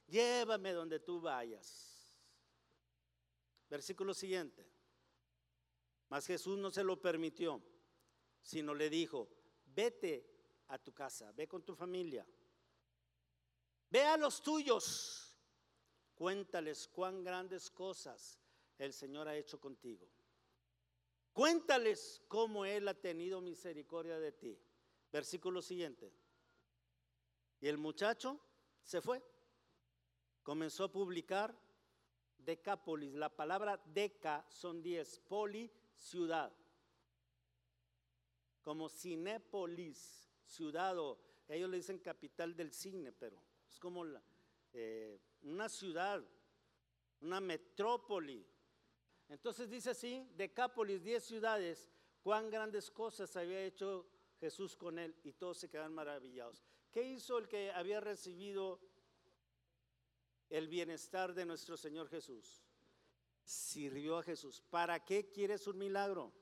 [0.06, 2.16] Llévame donde tú vayas.
[3.68, 4.66] Versículo siguiente.
[6.08, 7.62] Mas Jesús no se lo permitió,
[8.40, 9.28] sino le dijo,
[9.66, 10.35] vete
[10.68, 12.26] a tu casa, ve con tu familia,
[13.90, 15.36] ve a los tuyos,
[16.14, 18.40] cuéntales cuán grandes cosas
[18.78, 20.08] el Señor ha hecho contigo.
[21.32, 24.58] Cuéntales cómo Él ha tenido misericordia de ti.
[25.12, 26.10] Versículo siguiente.
[27.60, 28.40] Y el muchacho
[28.82, 29.22] se fue,
[30.42, 31.54] comenzó a publicar
[32.38, 33.12] Decápolis.
[33.14, 35.18] La palabra deca son diez.
[35.18, 36.52] Poli, ciudad.
[38.62, 40.98] Como Cinépolis, ciudad.
[40.98, 41.18] O
[41.48, 44.04] ellos le dicen capital del cine, pero es como
[44.72, 46.24] eh, una ciudad,
[47.20, 48.46] una metrópoli.
[49.28, 51.90] Entonces dice así, Decápolis, diez ciudades,
[52.22, 56.62] cuán grandes cosas había hecho Jesús con él y todos se quedan maravillados.
[56.90, 58.80] ¿Qué hizo el que había recibido
[60.50, 62.64] el bienestar de nuestro Señor Jesús.
[63.42, 64.62] Sirvió a Jesús.
[64.70, 66.32] ¿Para qué quieres un milagro?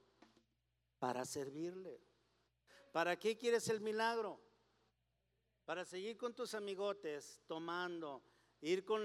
[0.99, 2.01] Para servirle.
[2.95, 4.41] ¿Para qué quieres el milagro?
[5.65, 8.23] Para seguir con tus amigotes tomando,
[8.61, 9.03] ir con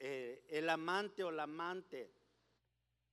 [0.00, 2.12] eh, el amante o la amante,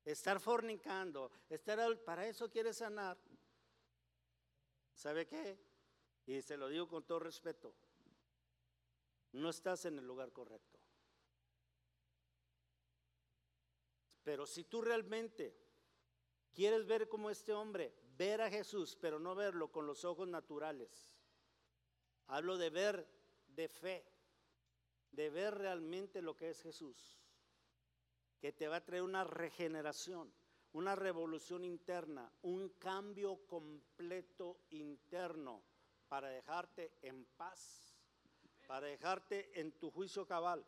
[0.04, 3.16] estar fornicando, estar para eso quieres sanar.
[4.92, 5.60] ¿Sabe qué?
[6.26, 7.76] Y se lo digo con todo respeto
[9.34, 10.80] no estás en el lugar correcto.
[14.24, 15.56] Pero si tú realmente
[16.54, 21.10] quieres ver como este hombre, ver a Jesús, pero no verlo con los ojos naturales,
[22.28, 23.08] hablo de ver
[23.48, 24.06] de fe,
[25.12, 27.20] de ver realmente lo que es Jesús,
[28.40, 30.34] que te va a traer una regeneración,
[30.74, 35.64] una revolución interna, un cambio completo interno
[36.08, 37.94] para dejarte en paz
[38.68, 40.66] para dejarte en tu juicio cabal,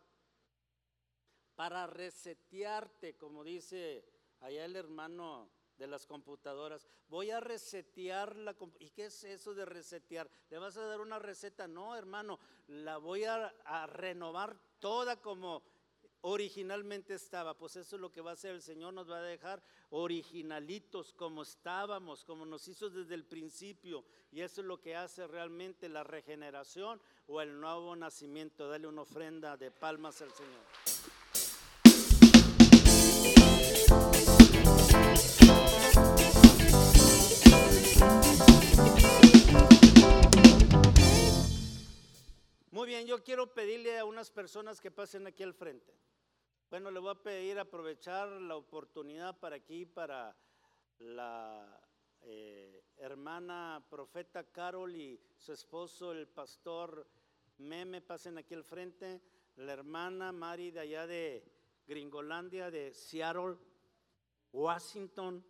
[1.54, 4.04] para resetearte, como dice
[4.40, 6.86] allá el hermano de las computadoras.
[7.08, 10.30] Voy a resetear la ¿Y qué es eso de resetear?
[10.50, 11.68] ¿Le vas a dar una receta?
[11.68, 15.62] No, hermano, la voy a, a renovar toda como
[16.22, 17.54] originalmente estaba.
[17.54, 21.12] Pues eso es lo que va a hacer el Señor, nos va a dejar originalitos
[21.12, 24.04] como estábamos, como nos hizo desde el principio.
[24.32, 28.68] Y eso es lo que hace realmente la regeneración o el nuevo nacimiento.
[28.68, 30.62] Dale una ofrenda de palmas al Señor.
[42.86, 45.92] Muy bien, yo quiero pedirle a unas personas que pasen aquí al frente.
[46.70, 50.36] Bueno, le voy a pedir aprovechar la oportunidad para aquí, para
[51.00, 51.80] la
[52.20, 57.08] eh, hermana profeta Carol y su esposo, el pastor
[57.58, 59.20] Meme, pasen aquí al frente.
[59.56, 61.42] La hermana Mari de allá de
[61.88, 63.56] Gringolandia, de Seattle,
[64.52, 65.44] Washington.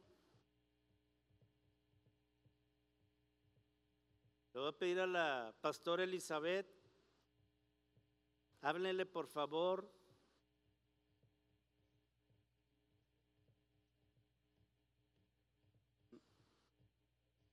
[4.54, 6.75] Le voy a pedir a la pastora Elizabeth,
[8.62, 9.90] háblenle por favor.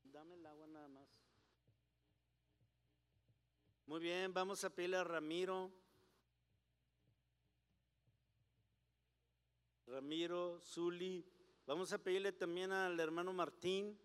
[0.03, 1.09] Dame el agua nada más.
[3.85, 5.71] Muy bien, vamos a pedirle a Ramiro.
[9.85, 11.23] Ramiro, Zuli.
[11.67, 13.99] Vamos a pedirle también al hermano Martín.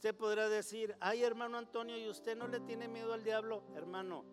[0.00, 3.62] Usted podrá decir, ay hermano Antonio, ¿y usted no le tiene miedo al diablo?
[3.74, 4.24] Hermano,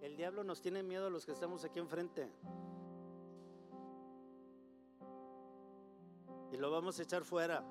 [0.00, 2.30] el diablo nos tiene miedo a los que estamos aquí enfrente.
[6.52, 7.64] Y lo vamos a echar fuera.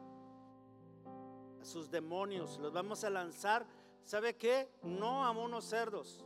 [1.61, 3.65] A sus demonios, los vamos a lanzar.
[4.03, 4.69] ¿Sabe qué?
[4.83, 6.25] No a unos cerdos.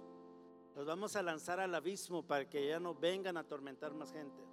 [0.75, 4.48] Los vamos a lanzar al abismo para que ya no vengan a atormentar más gente.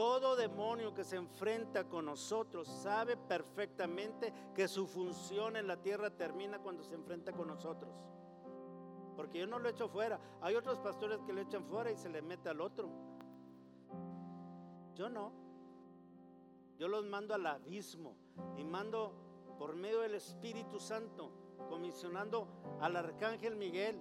[0.00, 6.08] Todo demonio que se enfrenta con nosotros sabe perfectamente que su función en la tierra
[6.08, 7.92] termina cuando se enfrenta con nosotros.
[9.14, 10.18] Porque yo no lo echo fuera.
[10.40, 12.88] Hay otros pastores que le echan fuera y se le mete al otro.
[14.94, 15.34] Yo no.
[16.78, 18.16] Yo los mando al abismo
[18.56, 19.12] y mando
[19.58, 21.30] por medio del Espíritu Santo,
[21.68, 22.48] comisionando
[22.80, 24.00] al arcángel Miguel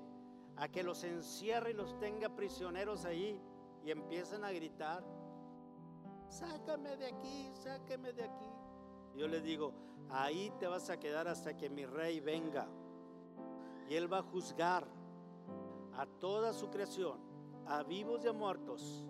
[0.56, 3.38] a que los encierre y los tenga prisioneros ahí
[3.84, 5.19] y empiecen a gritar
[6.30, 8.46] sácame de aquí, sáqueme de aquí.
[9.16, 9.74] Yo le digo,
[10.10, 12.68] ahí te vas a quedar hasta que mi rey venga.
[13.90, 14.88] Y él va a juzgar
[15.94, 17.20] a toda su creación,
[17.66, 19.06] a vivos y a muertos,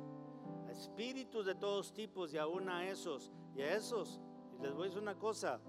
[0.67, 3.31] a espíritus de todos tipos y aún a esos.
[3.55, 4.21] Y a esos,
[4.57, 5.59] y les voy a decir una cosa,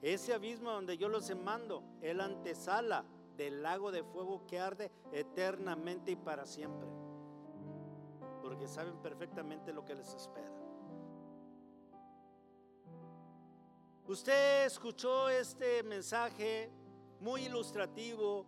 [0.00, 3.04] ese abismo donde yo los mando, el antesala
[3.36, 7.01] del lago de fuego que arde eternamente y para siempre.
[8.66, 10.50] Saben perfectamente lo que les espera.
[14.06, 16.70] Usted escuchó este mensaje
[17.20, 18.46] muy ilustrativo,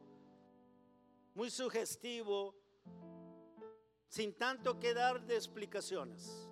[1.34, 2.54] muy sugestivo,
[4.08, 6.48] sin tanto que dar de explicaciones.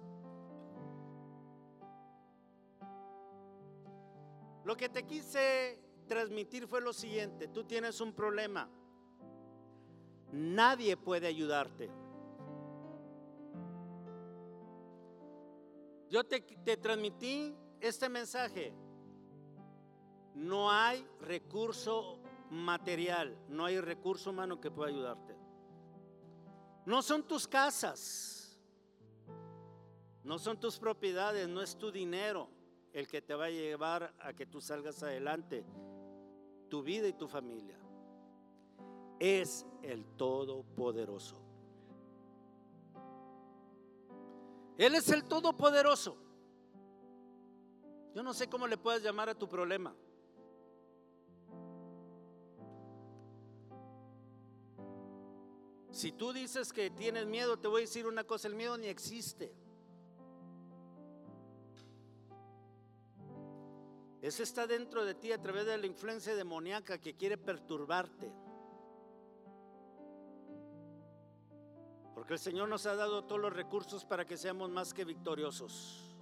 [4.65, 8.69] Lo que te quise transmitir fue lo siguiente, tú tienes un problema,
[10.31, 12.02] nadie puede ayudarte.
[16.13, 16.43] Yo te,
[16.77, 18.75] transmití este mensaje
[20.35, 22.19] no hay recurso
[22.51, 25.35] material, no hay recurso humano que pueda ayudarte.
[26.85, 28.61] No son tus casas,
[30.23, 32.51] no son tus propiedades, no es tu dinero
[32.93, 35.65] el que te va a llevar a que tú salgas adelante,
[36.69, 37.79] tu vida y tu familia.
[39.19, 41.42] Es el Todopoderoso.
[44.79, 46.17] Él es el Todopoderoso.
[48.15, 49.95] Yo no sé cómo le puedes llamar a tu problema.
[55.91, 58.87] Si tú dices que tienes miedo, te voy a decir una cosa, el miedo ni
[58.87, 59.55] existe.
[64.23, 68.33] Ese está dentro de ti a través de la influencia demoníaca que quiere perturbarte.
[72.23, 76.15] Porque el Señor nos ha dado todos los recursos para que seamos más que victoriosos.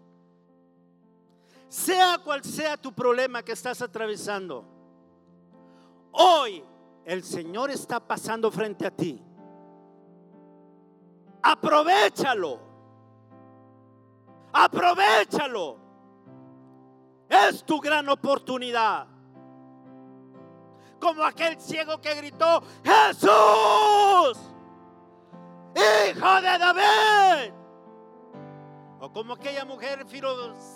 [1.68, 4.64] Sea cual sea tu problema que estás atravesando,
[6.12, 6.64] hoy
[7.04, 9.22] el Señor está pasando frente a ti
[11.42, 12.58] Aprovechalo.
[14.54, 15.76] Aprovechalo.
[17.28, 19.06] Es tu gran oportunidad.
[20.98, 24.49] Como aquel ciego que gritó, Jesús,
[25.74, 27.54] hijo de David.
[29.00, 30.04] O como aquella mujer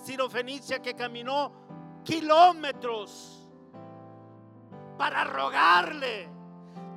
[0.05, 1.53] sirofenicia que caminó
[2.05, 3.51] kilómetros
[4.97, 6.29] para rogarle,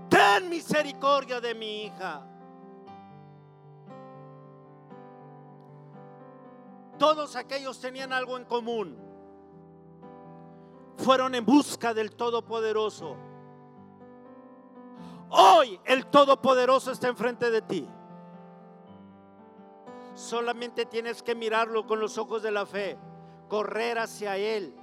[0.10, 2.24] ten misericordia de mi hija.
[6.98, 8.98] Todos aquellos tenían algo en común.
[10.98, 13.27] Fueron en busca del Todopoderoso.
[15.30, 17.88] Hoy el Todopoderoso está enfrente de ti.
[20.14, 22.98] Solamente tienes que mirarlo con los ojos de la fe,
[23.48, 24.74] correr hacia Él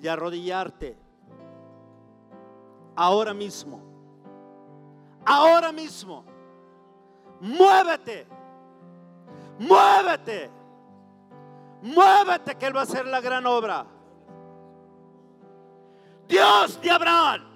[0.00, 0.98] y arrodillarte
[2.96, 3.80] ahora mismo.
[5.24, 6.24] Ahora mismo.
[7.40, 8.26] Muévete.
[9.58, 10.50] Muévete.
[11.82, 13.86] Muévete que Él va a hacer la gran obra.
[16.28, 17.55] Dios de Abraham.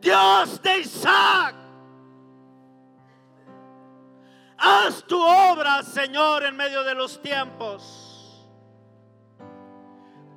[0.00, 1.54] Dios de Isaac.
[4.58, 8.46] Haz tu obra, Señor, en medio de los tiempos.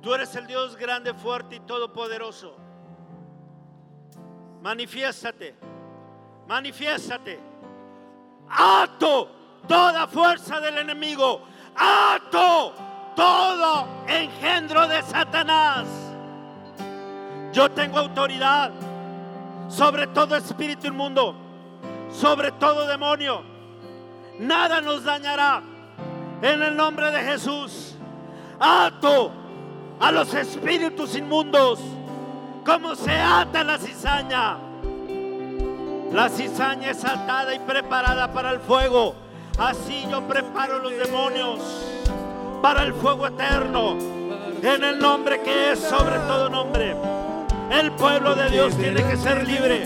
[0.02, 2.56] Tú eres el Dios grande, fuerte y todopoderoso.
[4.62, 5.54] Manifiéstate,
[6.46, 7.40] manifiéstate.
[8.48, 9.30] Ato
[9.66, 11.42] toda fuerza del enemigo.
[11.76, 12.74] Ato
[13.14, 15.86] todo engendro de Satanás.
[17.52, 18.70] Yo tengo autoridad
[19.70, 21.34] sobre todo espíritu inmundo,
[22.12, 23.42] sobre todo demonio.
[24.38, 25.62] Nada nos dañará.
[26.42, 27.94] En el nombre de Jesús,
[28.58, 29.30] ato
[30.00, 31.78] a los espíritus inmundos
[32.64, 34.58] como se ata la cizaña.
[36.12, 39.14] La cizaña es atada y preparada para el fuego.
[39.58, 41.60] Así yo preparo los demonios
[42.62, 43.98] para el fuego eterno.
[44.62, 47.19] En el nombre que es sobre todo nombre.
[47.70, 49.84] El pueblo de Dios tiene que ser libre.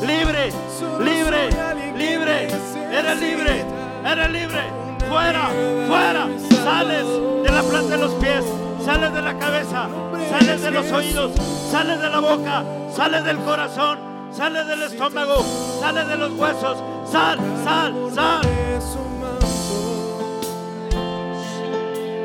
[0.00, 0.52] Libre,
[0.98, 1.48] libre,
[1.96, 2.48] libre.
[2.90, 3.64] Eres libre,
[4.04, 4.62] eres libre.
[5.08, 5.48] Fuera,
[5.86, 6.26] fuera.
[6.64, 7.06] Sales
[7.44, 8.44] de la planta de los pies,
[8.84, 9.88] sales de la cabeza,
[10.30, 11.32] sales de los oídos,
[11.70, 13.98] sales de la boca, sales del corazón,
[14.32, 15.44] sales del estómago,
[15.80, 16.78] sales de los huesos.
[17.08, 18.42] Sal, sal, sal.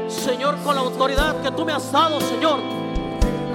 [0.09, 2.86] Señor, con la autoridad que tú me has dado, Señor.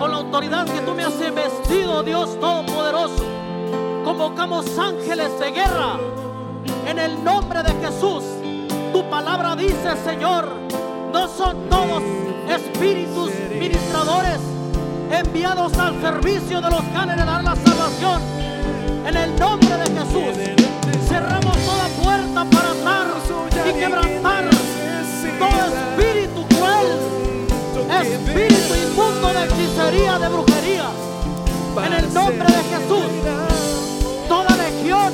[0.03, 3.25] Con la autoridad que tú me has investido, Dios Todopoderoso.
[4.03, 5.97] Convocamos ángeles de guerra
[6.89, 8.25] en el nombre de Jesús.
[8.93, 10.49] Tu palabra dice, Señor,
[11.13, 12.03] no son todos
[12.49, 14.41] espíritus ministradores
[15.09, 18.23] enviados al servicio de los que han heredado la salvación.
[19.07, 20.37] En el nombre de Jesús,
[21.07, 23.07] cerramos toda puerta para atar
[23.71, 24.51] y quebrantar
[25.39, 28.62] todo espíritu cruel, espíritu
[29.43, 30.91] de hechicería, de brujería.
[31.85, 33.11] En el nombre de Jesús,
[34.29, 35.13] toda legión,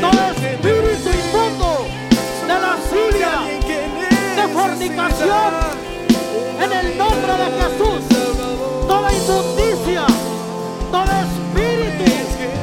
[0.00, 1.86] todo espíritu inmundo
[2.46, 3.34] de lascivia,
[4.36, 5.54] de fornicación,
[6.62, 8.02] en el nombre de Jesús,
[8.86, 10.06] toda inmundicia,
[10.92, 12.04] todo espíritu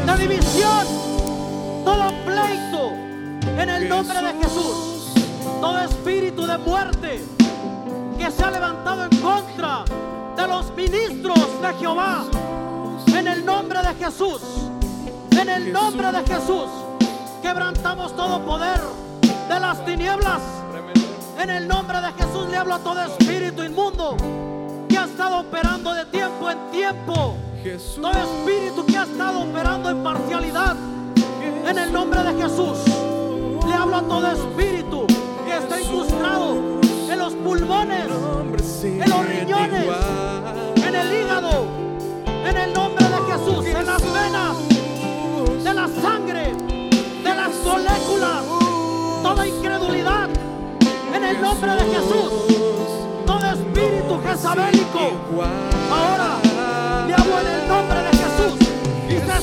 [0.05, 0.87] de división,
[1.83, 2.93] todo pleito,
[3.59, 5.13] en el nombre de Jesús,
[5.59, 7.21] todo espíritu de muerte
[8.17, 9.83] que se ha levantado en contra
[10.37, 12.25] de los ministros de Jehová,
[13.07, 14.41] en el nombre de Jesús,
[15.31, 16.69] en el nombre de Jesús,
[17.41, 18.79] quebrantamos todo poder
[19.49, 20.41] de las tinieblas.
[21.39, 24.15] En el nombre de Jesús le hablo a todo espíritu inmundo
[24.87, 27.35] que ha estado operando de tiempo en tiempo.
[27.95, 30.75] Todo espíritu que ha estado operando en parcialidad.
[31.67, 32.77] En el nombre de Jesús.
[33.67, 35.05] Le hablo a todo espíritu
[35.45, 38.05] que está incrustado en los pulmones,
[38.83, 39.85] en los riñones,
[40.75, 41.65] en el hígado.
[42.45, 43.65] En el nombre de Jesús.
[43.65, 44.57] En las venas,
[45.63, 46.53] de la sangre,
[47.23, 48.43] de las moléculas.
[49.23, 50.29] Toda incredulidad.
[51.13, 52.57] En el nombre de Jesús
[53.27, 55.11] todo espíritu jezabélico.
[55.91, 56.39] Ahora
[57.05, 58.53] le en el nombre de Jesús
[59.09, 59.41] y se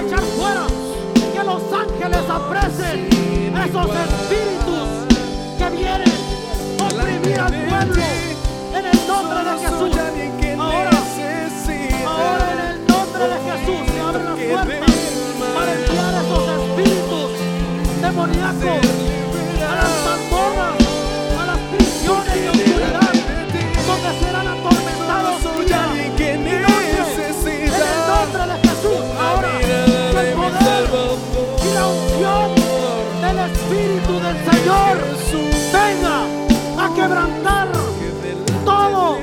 [0.00, 0.66] para echar fuera
[1.14, 3.08] que los ángeles apresen
[3.68, 4.88] esos espíritus
[5.58, 6.08] que vienen
[6.78, 8.02] a oprimir al pueblo
[8.74, 9.98] en el nombre de Jesús.
[10.58, 10.90] Ahora,
[12.06, 14.94] ahora en el nombre de Jesús se abren las puertas
[15.54, 17.30] para enviar esos espíritus
[18.00, 19.09] demoníacos
[34.70, 34.98] Señor
[35.72, 36.22] venga
[36.78, 37.68] a quebrantar
[38.64, 39.18] todo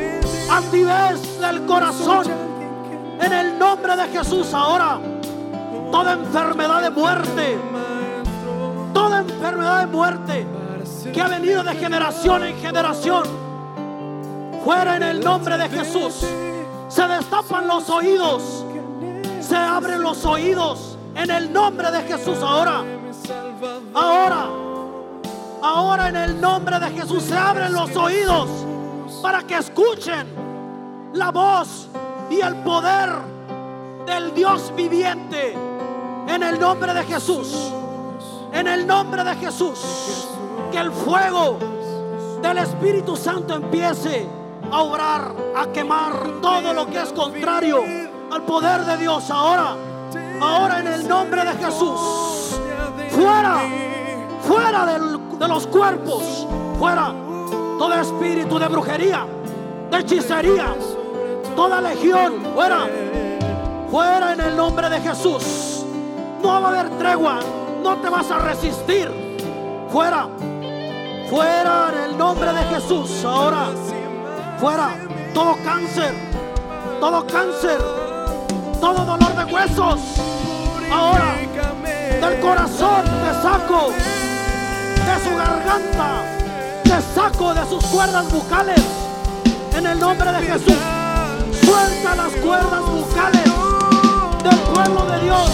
[0.50, 2.26] altivez del corazón.
[3.22, 5.00] En el nombre de Jesús ahora
[5.92, 7.58] toda enfermedad de muerte,
[8.94, 10.48] toda enfermedad de muerte
[11.14, 13.24] que ha venido de generación en generación,
[14.66, 16.26] fuera en el nombre de Jesús.
[16.90, 18.66] Se destapan los oídos,
[19.40, 22.84] se abren los oídos en el nombre de Jesús ahora.
[23.94, 24.67] Ahora,
[25.68, 28.50] ahora en el nombre de Jesús se abren los oídos
[29.22, 30.26] para que escuchen
[31.14, 31.88] la voz
[32.30, 33.10] y el poder
[34.06, 35.56] del Dios viviente.
[36.28, 37.74] En el nombre de Jesús.
[38.54, 40.28] En el nombre de Jesús.
[40.72, 41.58] Que el fuego
[42.42, 44.28] del Espíritu Santo empiece
[44.72, 47.84] a obrar, a quemar todo lo que es contrario
[48.32, 49.76] al poder de Dios ahora.
[50.42, 52.60] Ahora en el nombre de Jesús.
[53.10, 53.62] Fuera,
[54.42, 54.86] fuera
[55.40, 56.48] de los cuerpos,
[56.80, 57.14] fuera
[57.78, 59.26] todo espíritu de brujería,
[59.92, 60.76] de hechicería,
[61.56, 62.88] toda legión, fuera,
[63.90, 65.86] fuera en el nombre de Jesús.
[66.42, 67.40] No va a haber tregua,
[67.84, 69.10] no te vas a resistir.
[69.90, 70.28] Fuera,
[71.30, 73.24] fuera en el nombre de Jesús.
[73.24, 73.70] Ahora,
[74.60, 74.90] fuera
[75.34, 76.14] todo cáncer,
[77.00, 77.78] todo cáncer,
[78.82, 80.00] todo dolor de huesos.
[80.92, 81.36] Ahora,
[82.22, 83.90] del corazón te saco,
[85.08, 86.24] de su garganta,
[86.84, 88.82] te saco de sus cuerdas bucales.
[89.74, 90.76] En el nombre de Jesús,
[91.64, 93.50] suelta las cuerdas bucales
[94.44, 95.50] del pueblo de Dios.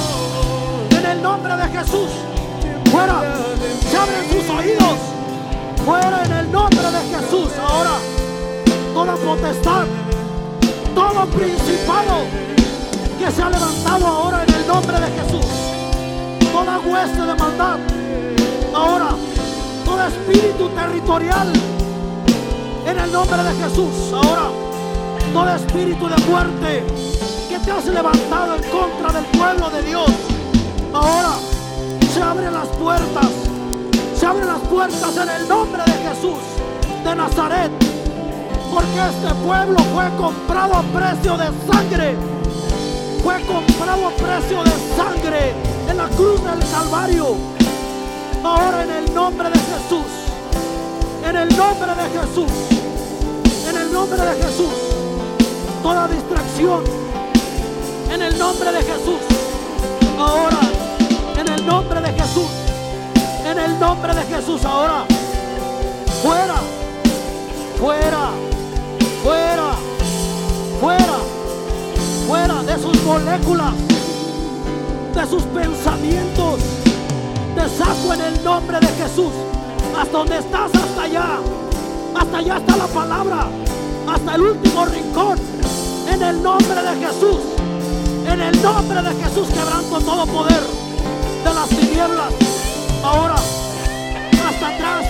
[0.97, 2.09] En el nombre de Jesús,
[2.91, 3.21] fuera,
[3.91, 4.97] se abren sus oídos.
[5.85, 7.51] Fuera en el nombre de Jesús.
[7.61, 7.97] Ahora,
[8.93, 9.85] toda potestad,
[10.95, 12.25] todo principado
[13.19, 15.45] que se ha levantado ahora en el nombre de Jesús.
[16.51, 17.77] Toda hueste de maldad.
[18.73, 19.09] Ahora,
[20.01, 21.51] espíritu territorial
[22.85, 24.13] en el nombre de Jesús.
[24.13, 24.49] Ahora,
[25.33, 26.83] todo espíritu de muerte
[27.49, 30.11] que te has levantado en contra del pueblo de Dios.
[30.93, 31.33] Ahora
[32.13, 33.29] se abren las puertas.
[34.15, 36.39] Se abren las puertas en el nombre de Jesús
[37.03, 37.71] de Nazaret.
[38.71, 42.15] Porque este pueblo fue comprado a precio de sangre.
[43.23, 45.53] Fue comprado a precio de sangre
[45.89, 47.52] en la cruz del Calvario.
[48.43, 50.05] Ahora en el nombre de Jesús.
[51.25, 52.51] En el nombre de Jesús.
[53.69, 54.73] En el nombre de Jesús.
[55.81, 56.83] Toda distracción.
[58.11, 59.21] En el nombre de Jesús.
[60.19, 60.59] Ahora.
[61.37, 62.49] En el nombre de Jesús.
[63.45, 65.05] En el nombre de Jesús ahora.
[66.21, 66.55] Fuera.
[67.79, 68.29] Fuera.
[69.23, 69.71] Fuera.
[70.81, 71.17] Fuera.
[72.27, 73.73] Fuera de sus moléculas.
[75.15, 76.82] De sus pensamientos.
[77.55, 79.31] Te saco en el nombre de Jesús.
[79.95, 81.39] Hasta donde estás, hasta allá.
[82.15, 83.47] Hasta allá está la palabra.
[84.07, 85.37] Hasta el último rincón.
[86.07, 87.39] En el nombre de Jesús.
[88.27, 90.61] En el nombre de Jesús quebranto todo poder
[91.43, 92.33] de las tinieblas.
[93.03, 95.05] Ahora, hasta atrás,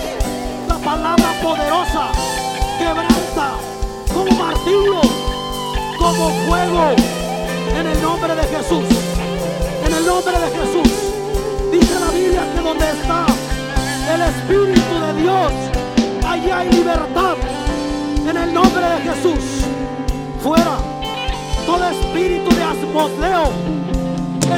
[0.68, 2.08] la palabra poderosa
[2.78, 3.52] quebranta
[4.12, 5.00] como martillo,
[5.98, 6.94] como fuego.
[7.78, 8.84] En el nombre de Jesús.
[9.86, 11.03] En el nombre de Jesús.
[12.82, 13.26] Está
[14.14, 15.52] el Espíritu de Dios,
[16.26, 17.36] allí hay libertad.
[18.28, 19.66] En el nombre de Jesús.
[20.42, 20.78] Fuera
[21.66, 23.50] todo espíritu de asmosleo,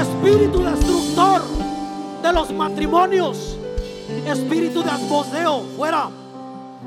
[0.01, 1.43] espíritu destructor
[2.23, 3.57] de los matrimonios,
[4.27, 6.11] espíritu de asmosleo, fuera.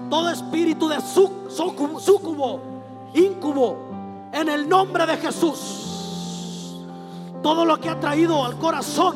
[0.09, 2.59] Todo espíritu de sucubo,
[3.13, 3.77] incubo,
[4.33, 6.75] en el nombre de Jesús.
[7.41, 9.15] Todo lo que ha traído al corazón,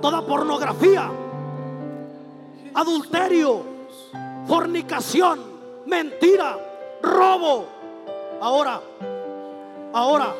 [0.00, 1.10] toda pornografía,
[2.74, 3.62] adulterio,
[4.46, 5.40] fornicación,
[5.86, 6.58] mentira,
[7.02, 7.66] robo.
[8.40, 8.80] Ahora,
[9.92, 10.34] ahora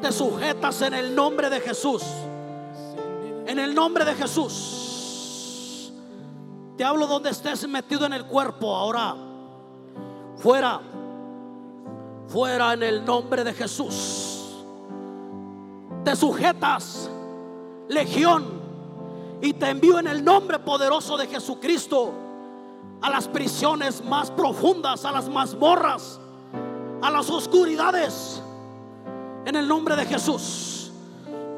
[0.00, 2.02] te sujetas en el nombre de Jesús.
[3.46, 5.92] En el nombre de Jesús.
[6.76, 8.74] Te hablo donde estés metido en el cuerpo.
[8.74, 9.14] Ahora,
[10.36, 10.80] fuera,
[12.28, 14.64] fuera en el nombre de Jesús.
[16.04, 17.10] Te sujetas,
[17.88, 18.61] legión
[19.42, 22.12] y te envío en el nombre poderoso de Jesucristo
[23.00, 26.20] a las prisiones más profundas, a las mazmorras,
[27.02, 28.40] a las oscuridades,
[29.44, 30.92] en el nombre de Jesús,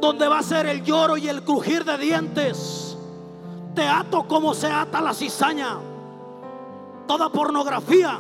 [0.01, 2.97] donde va a ser el lloro y el crujir de dientes.
[3.75, 5.77] Te ato como se ata la cizaña,
[7.07, 8.19] toda pornografía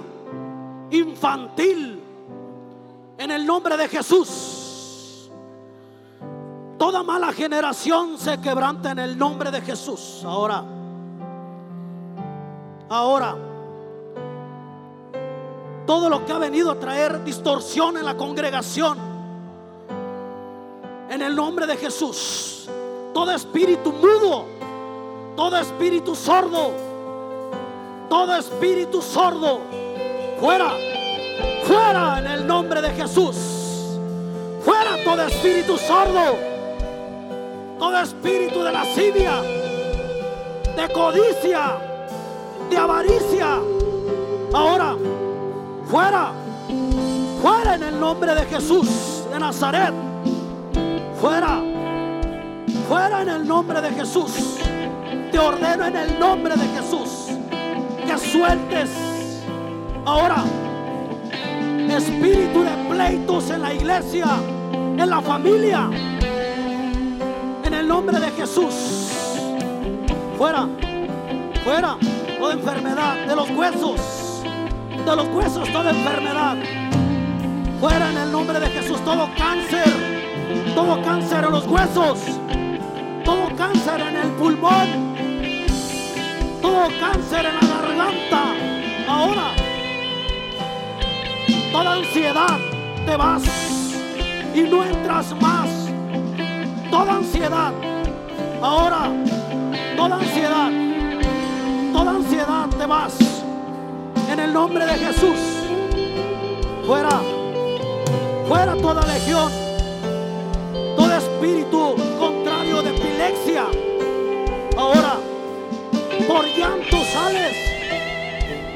[0.90, 2.02] infantil,
[3.16, 4.63] en el nombre de Jesús.
[6.78, 10.22] Toda mala generación se quebranta en el nombre de Jesús.
[10.24, 10.64] Ahora,
[12.88, 13.36] ahora,
[15.86, 18.98] todo lo que ha venido a traer distorsión en la congregación,
[21.08, 22.68] en el nombre de Jesús,
[23.12, 24.44] todo espíritu mudo,
[25.36, 26.72] todo espíritu sordo,
[28.08, 29.60] todo espíritu sordo,
[30.40, 30.72] fuera,
[31.62, 33.36] fuera en el nombre de Jesús,
[34.64, 36.53] fuera todo espíritu sordo
[37.84, 39.42] todo espíritu de lascivia,
[40.74, 41.76] de codicia,
[42.70, 43.58] de avaricia.
[44.54, 44.96] Ahora,
[45.84, 46.32] fuera,
[47.42, 49.92] fuera en el nombre de Jesús de Nazaret.
[51.20, 51.60] Fuera,
[52.88, 54.32] fuera en el nombre de Jesús.
[55.30, 57.10] Te ordeno en el nombre de Jesús.
[58.06, 58.90] que sueltes
[60.06, 60.42] ahora
[61.90, 64.26] espíritu de pleitos en la iglesia,
[64.72, 65.90] en la familia,
[67.84, 68.74] el nombre de Jesús.
[70.38, 70.66] Fuera,
[71.62, 71.98] fuera
[72.38, 74.42] toda enfermedad de los huesos,
[75.04, 76.56] de los huesos toda enfermedad.
[77.80, 79.92] Fuera en el nombre de Jesús todo cáncer,
[80.74, 82.20] todo cáncer en los huesos,
[83.22, 85.14] todo cáncer en el pulmón,
[86.62, 88.44] todo cáncer en la garganta.
[89.06, 89.52] Ahora,
[91.70, 92.58] toda ansiedad
[93.04, 93.42] te vas
[94.54, 95.73] y no entras más.
[96.94, 97.72] Toda ansiedad,
[98.62, 99.10] ahora,
[99.96, 100.70] toda ansiedad,
[101.92, 103.14] toda ansiedad te vas.
[104.30, 105.40] En el nombre de Jesús,
[106.86, 107.20] fuera,
[108.46, 109.50] fuera toda legión,
[110.96, 113.64] todo espíritu contrario de epilepsia.
[114.76, 115.16] Ahora,
[116.28, 117.56] por llanto sales,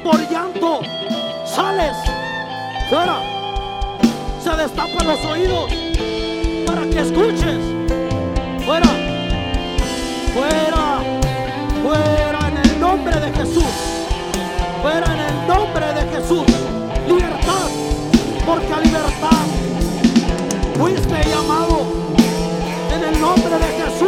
[0.02, 0.80] por llanto
[1.46, 1.96] sales,
[2.90, 3.20] fuera,
[4.42, 5.70] se destapan los oídos
[6.66, 7.77] para que escuches,
[8.68, 8.90] fuera,
[10.34, 11.00] fuera,
[11.82, 13.64] fuera en el nombre de Jesús,
[14.82, 16.44] fuera en el nombre de Jesús,
[17.06, 17.68] libertad,
[18.44, 19.44] porque a libertad.
[20.78, 21.86] Fuiste llamado
[22.94, 24.07] en el nombre de Jesús,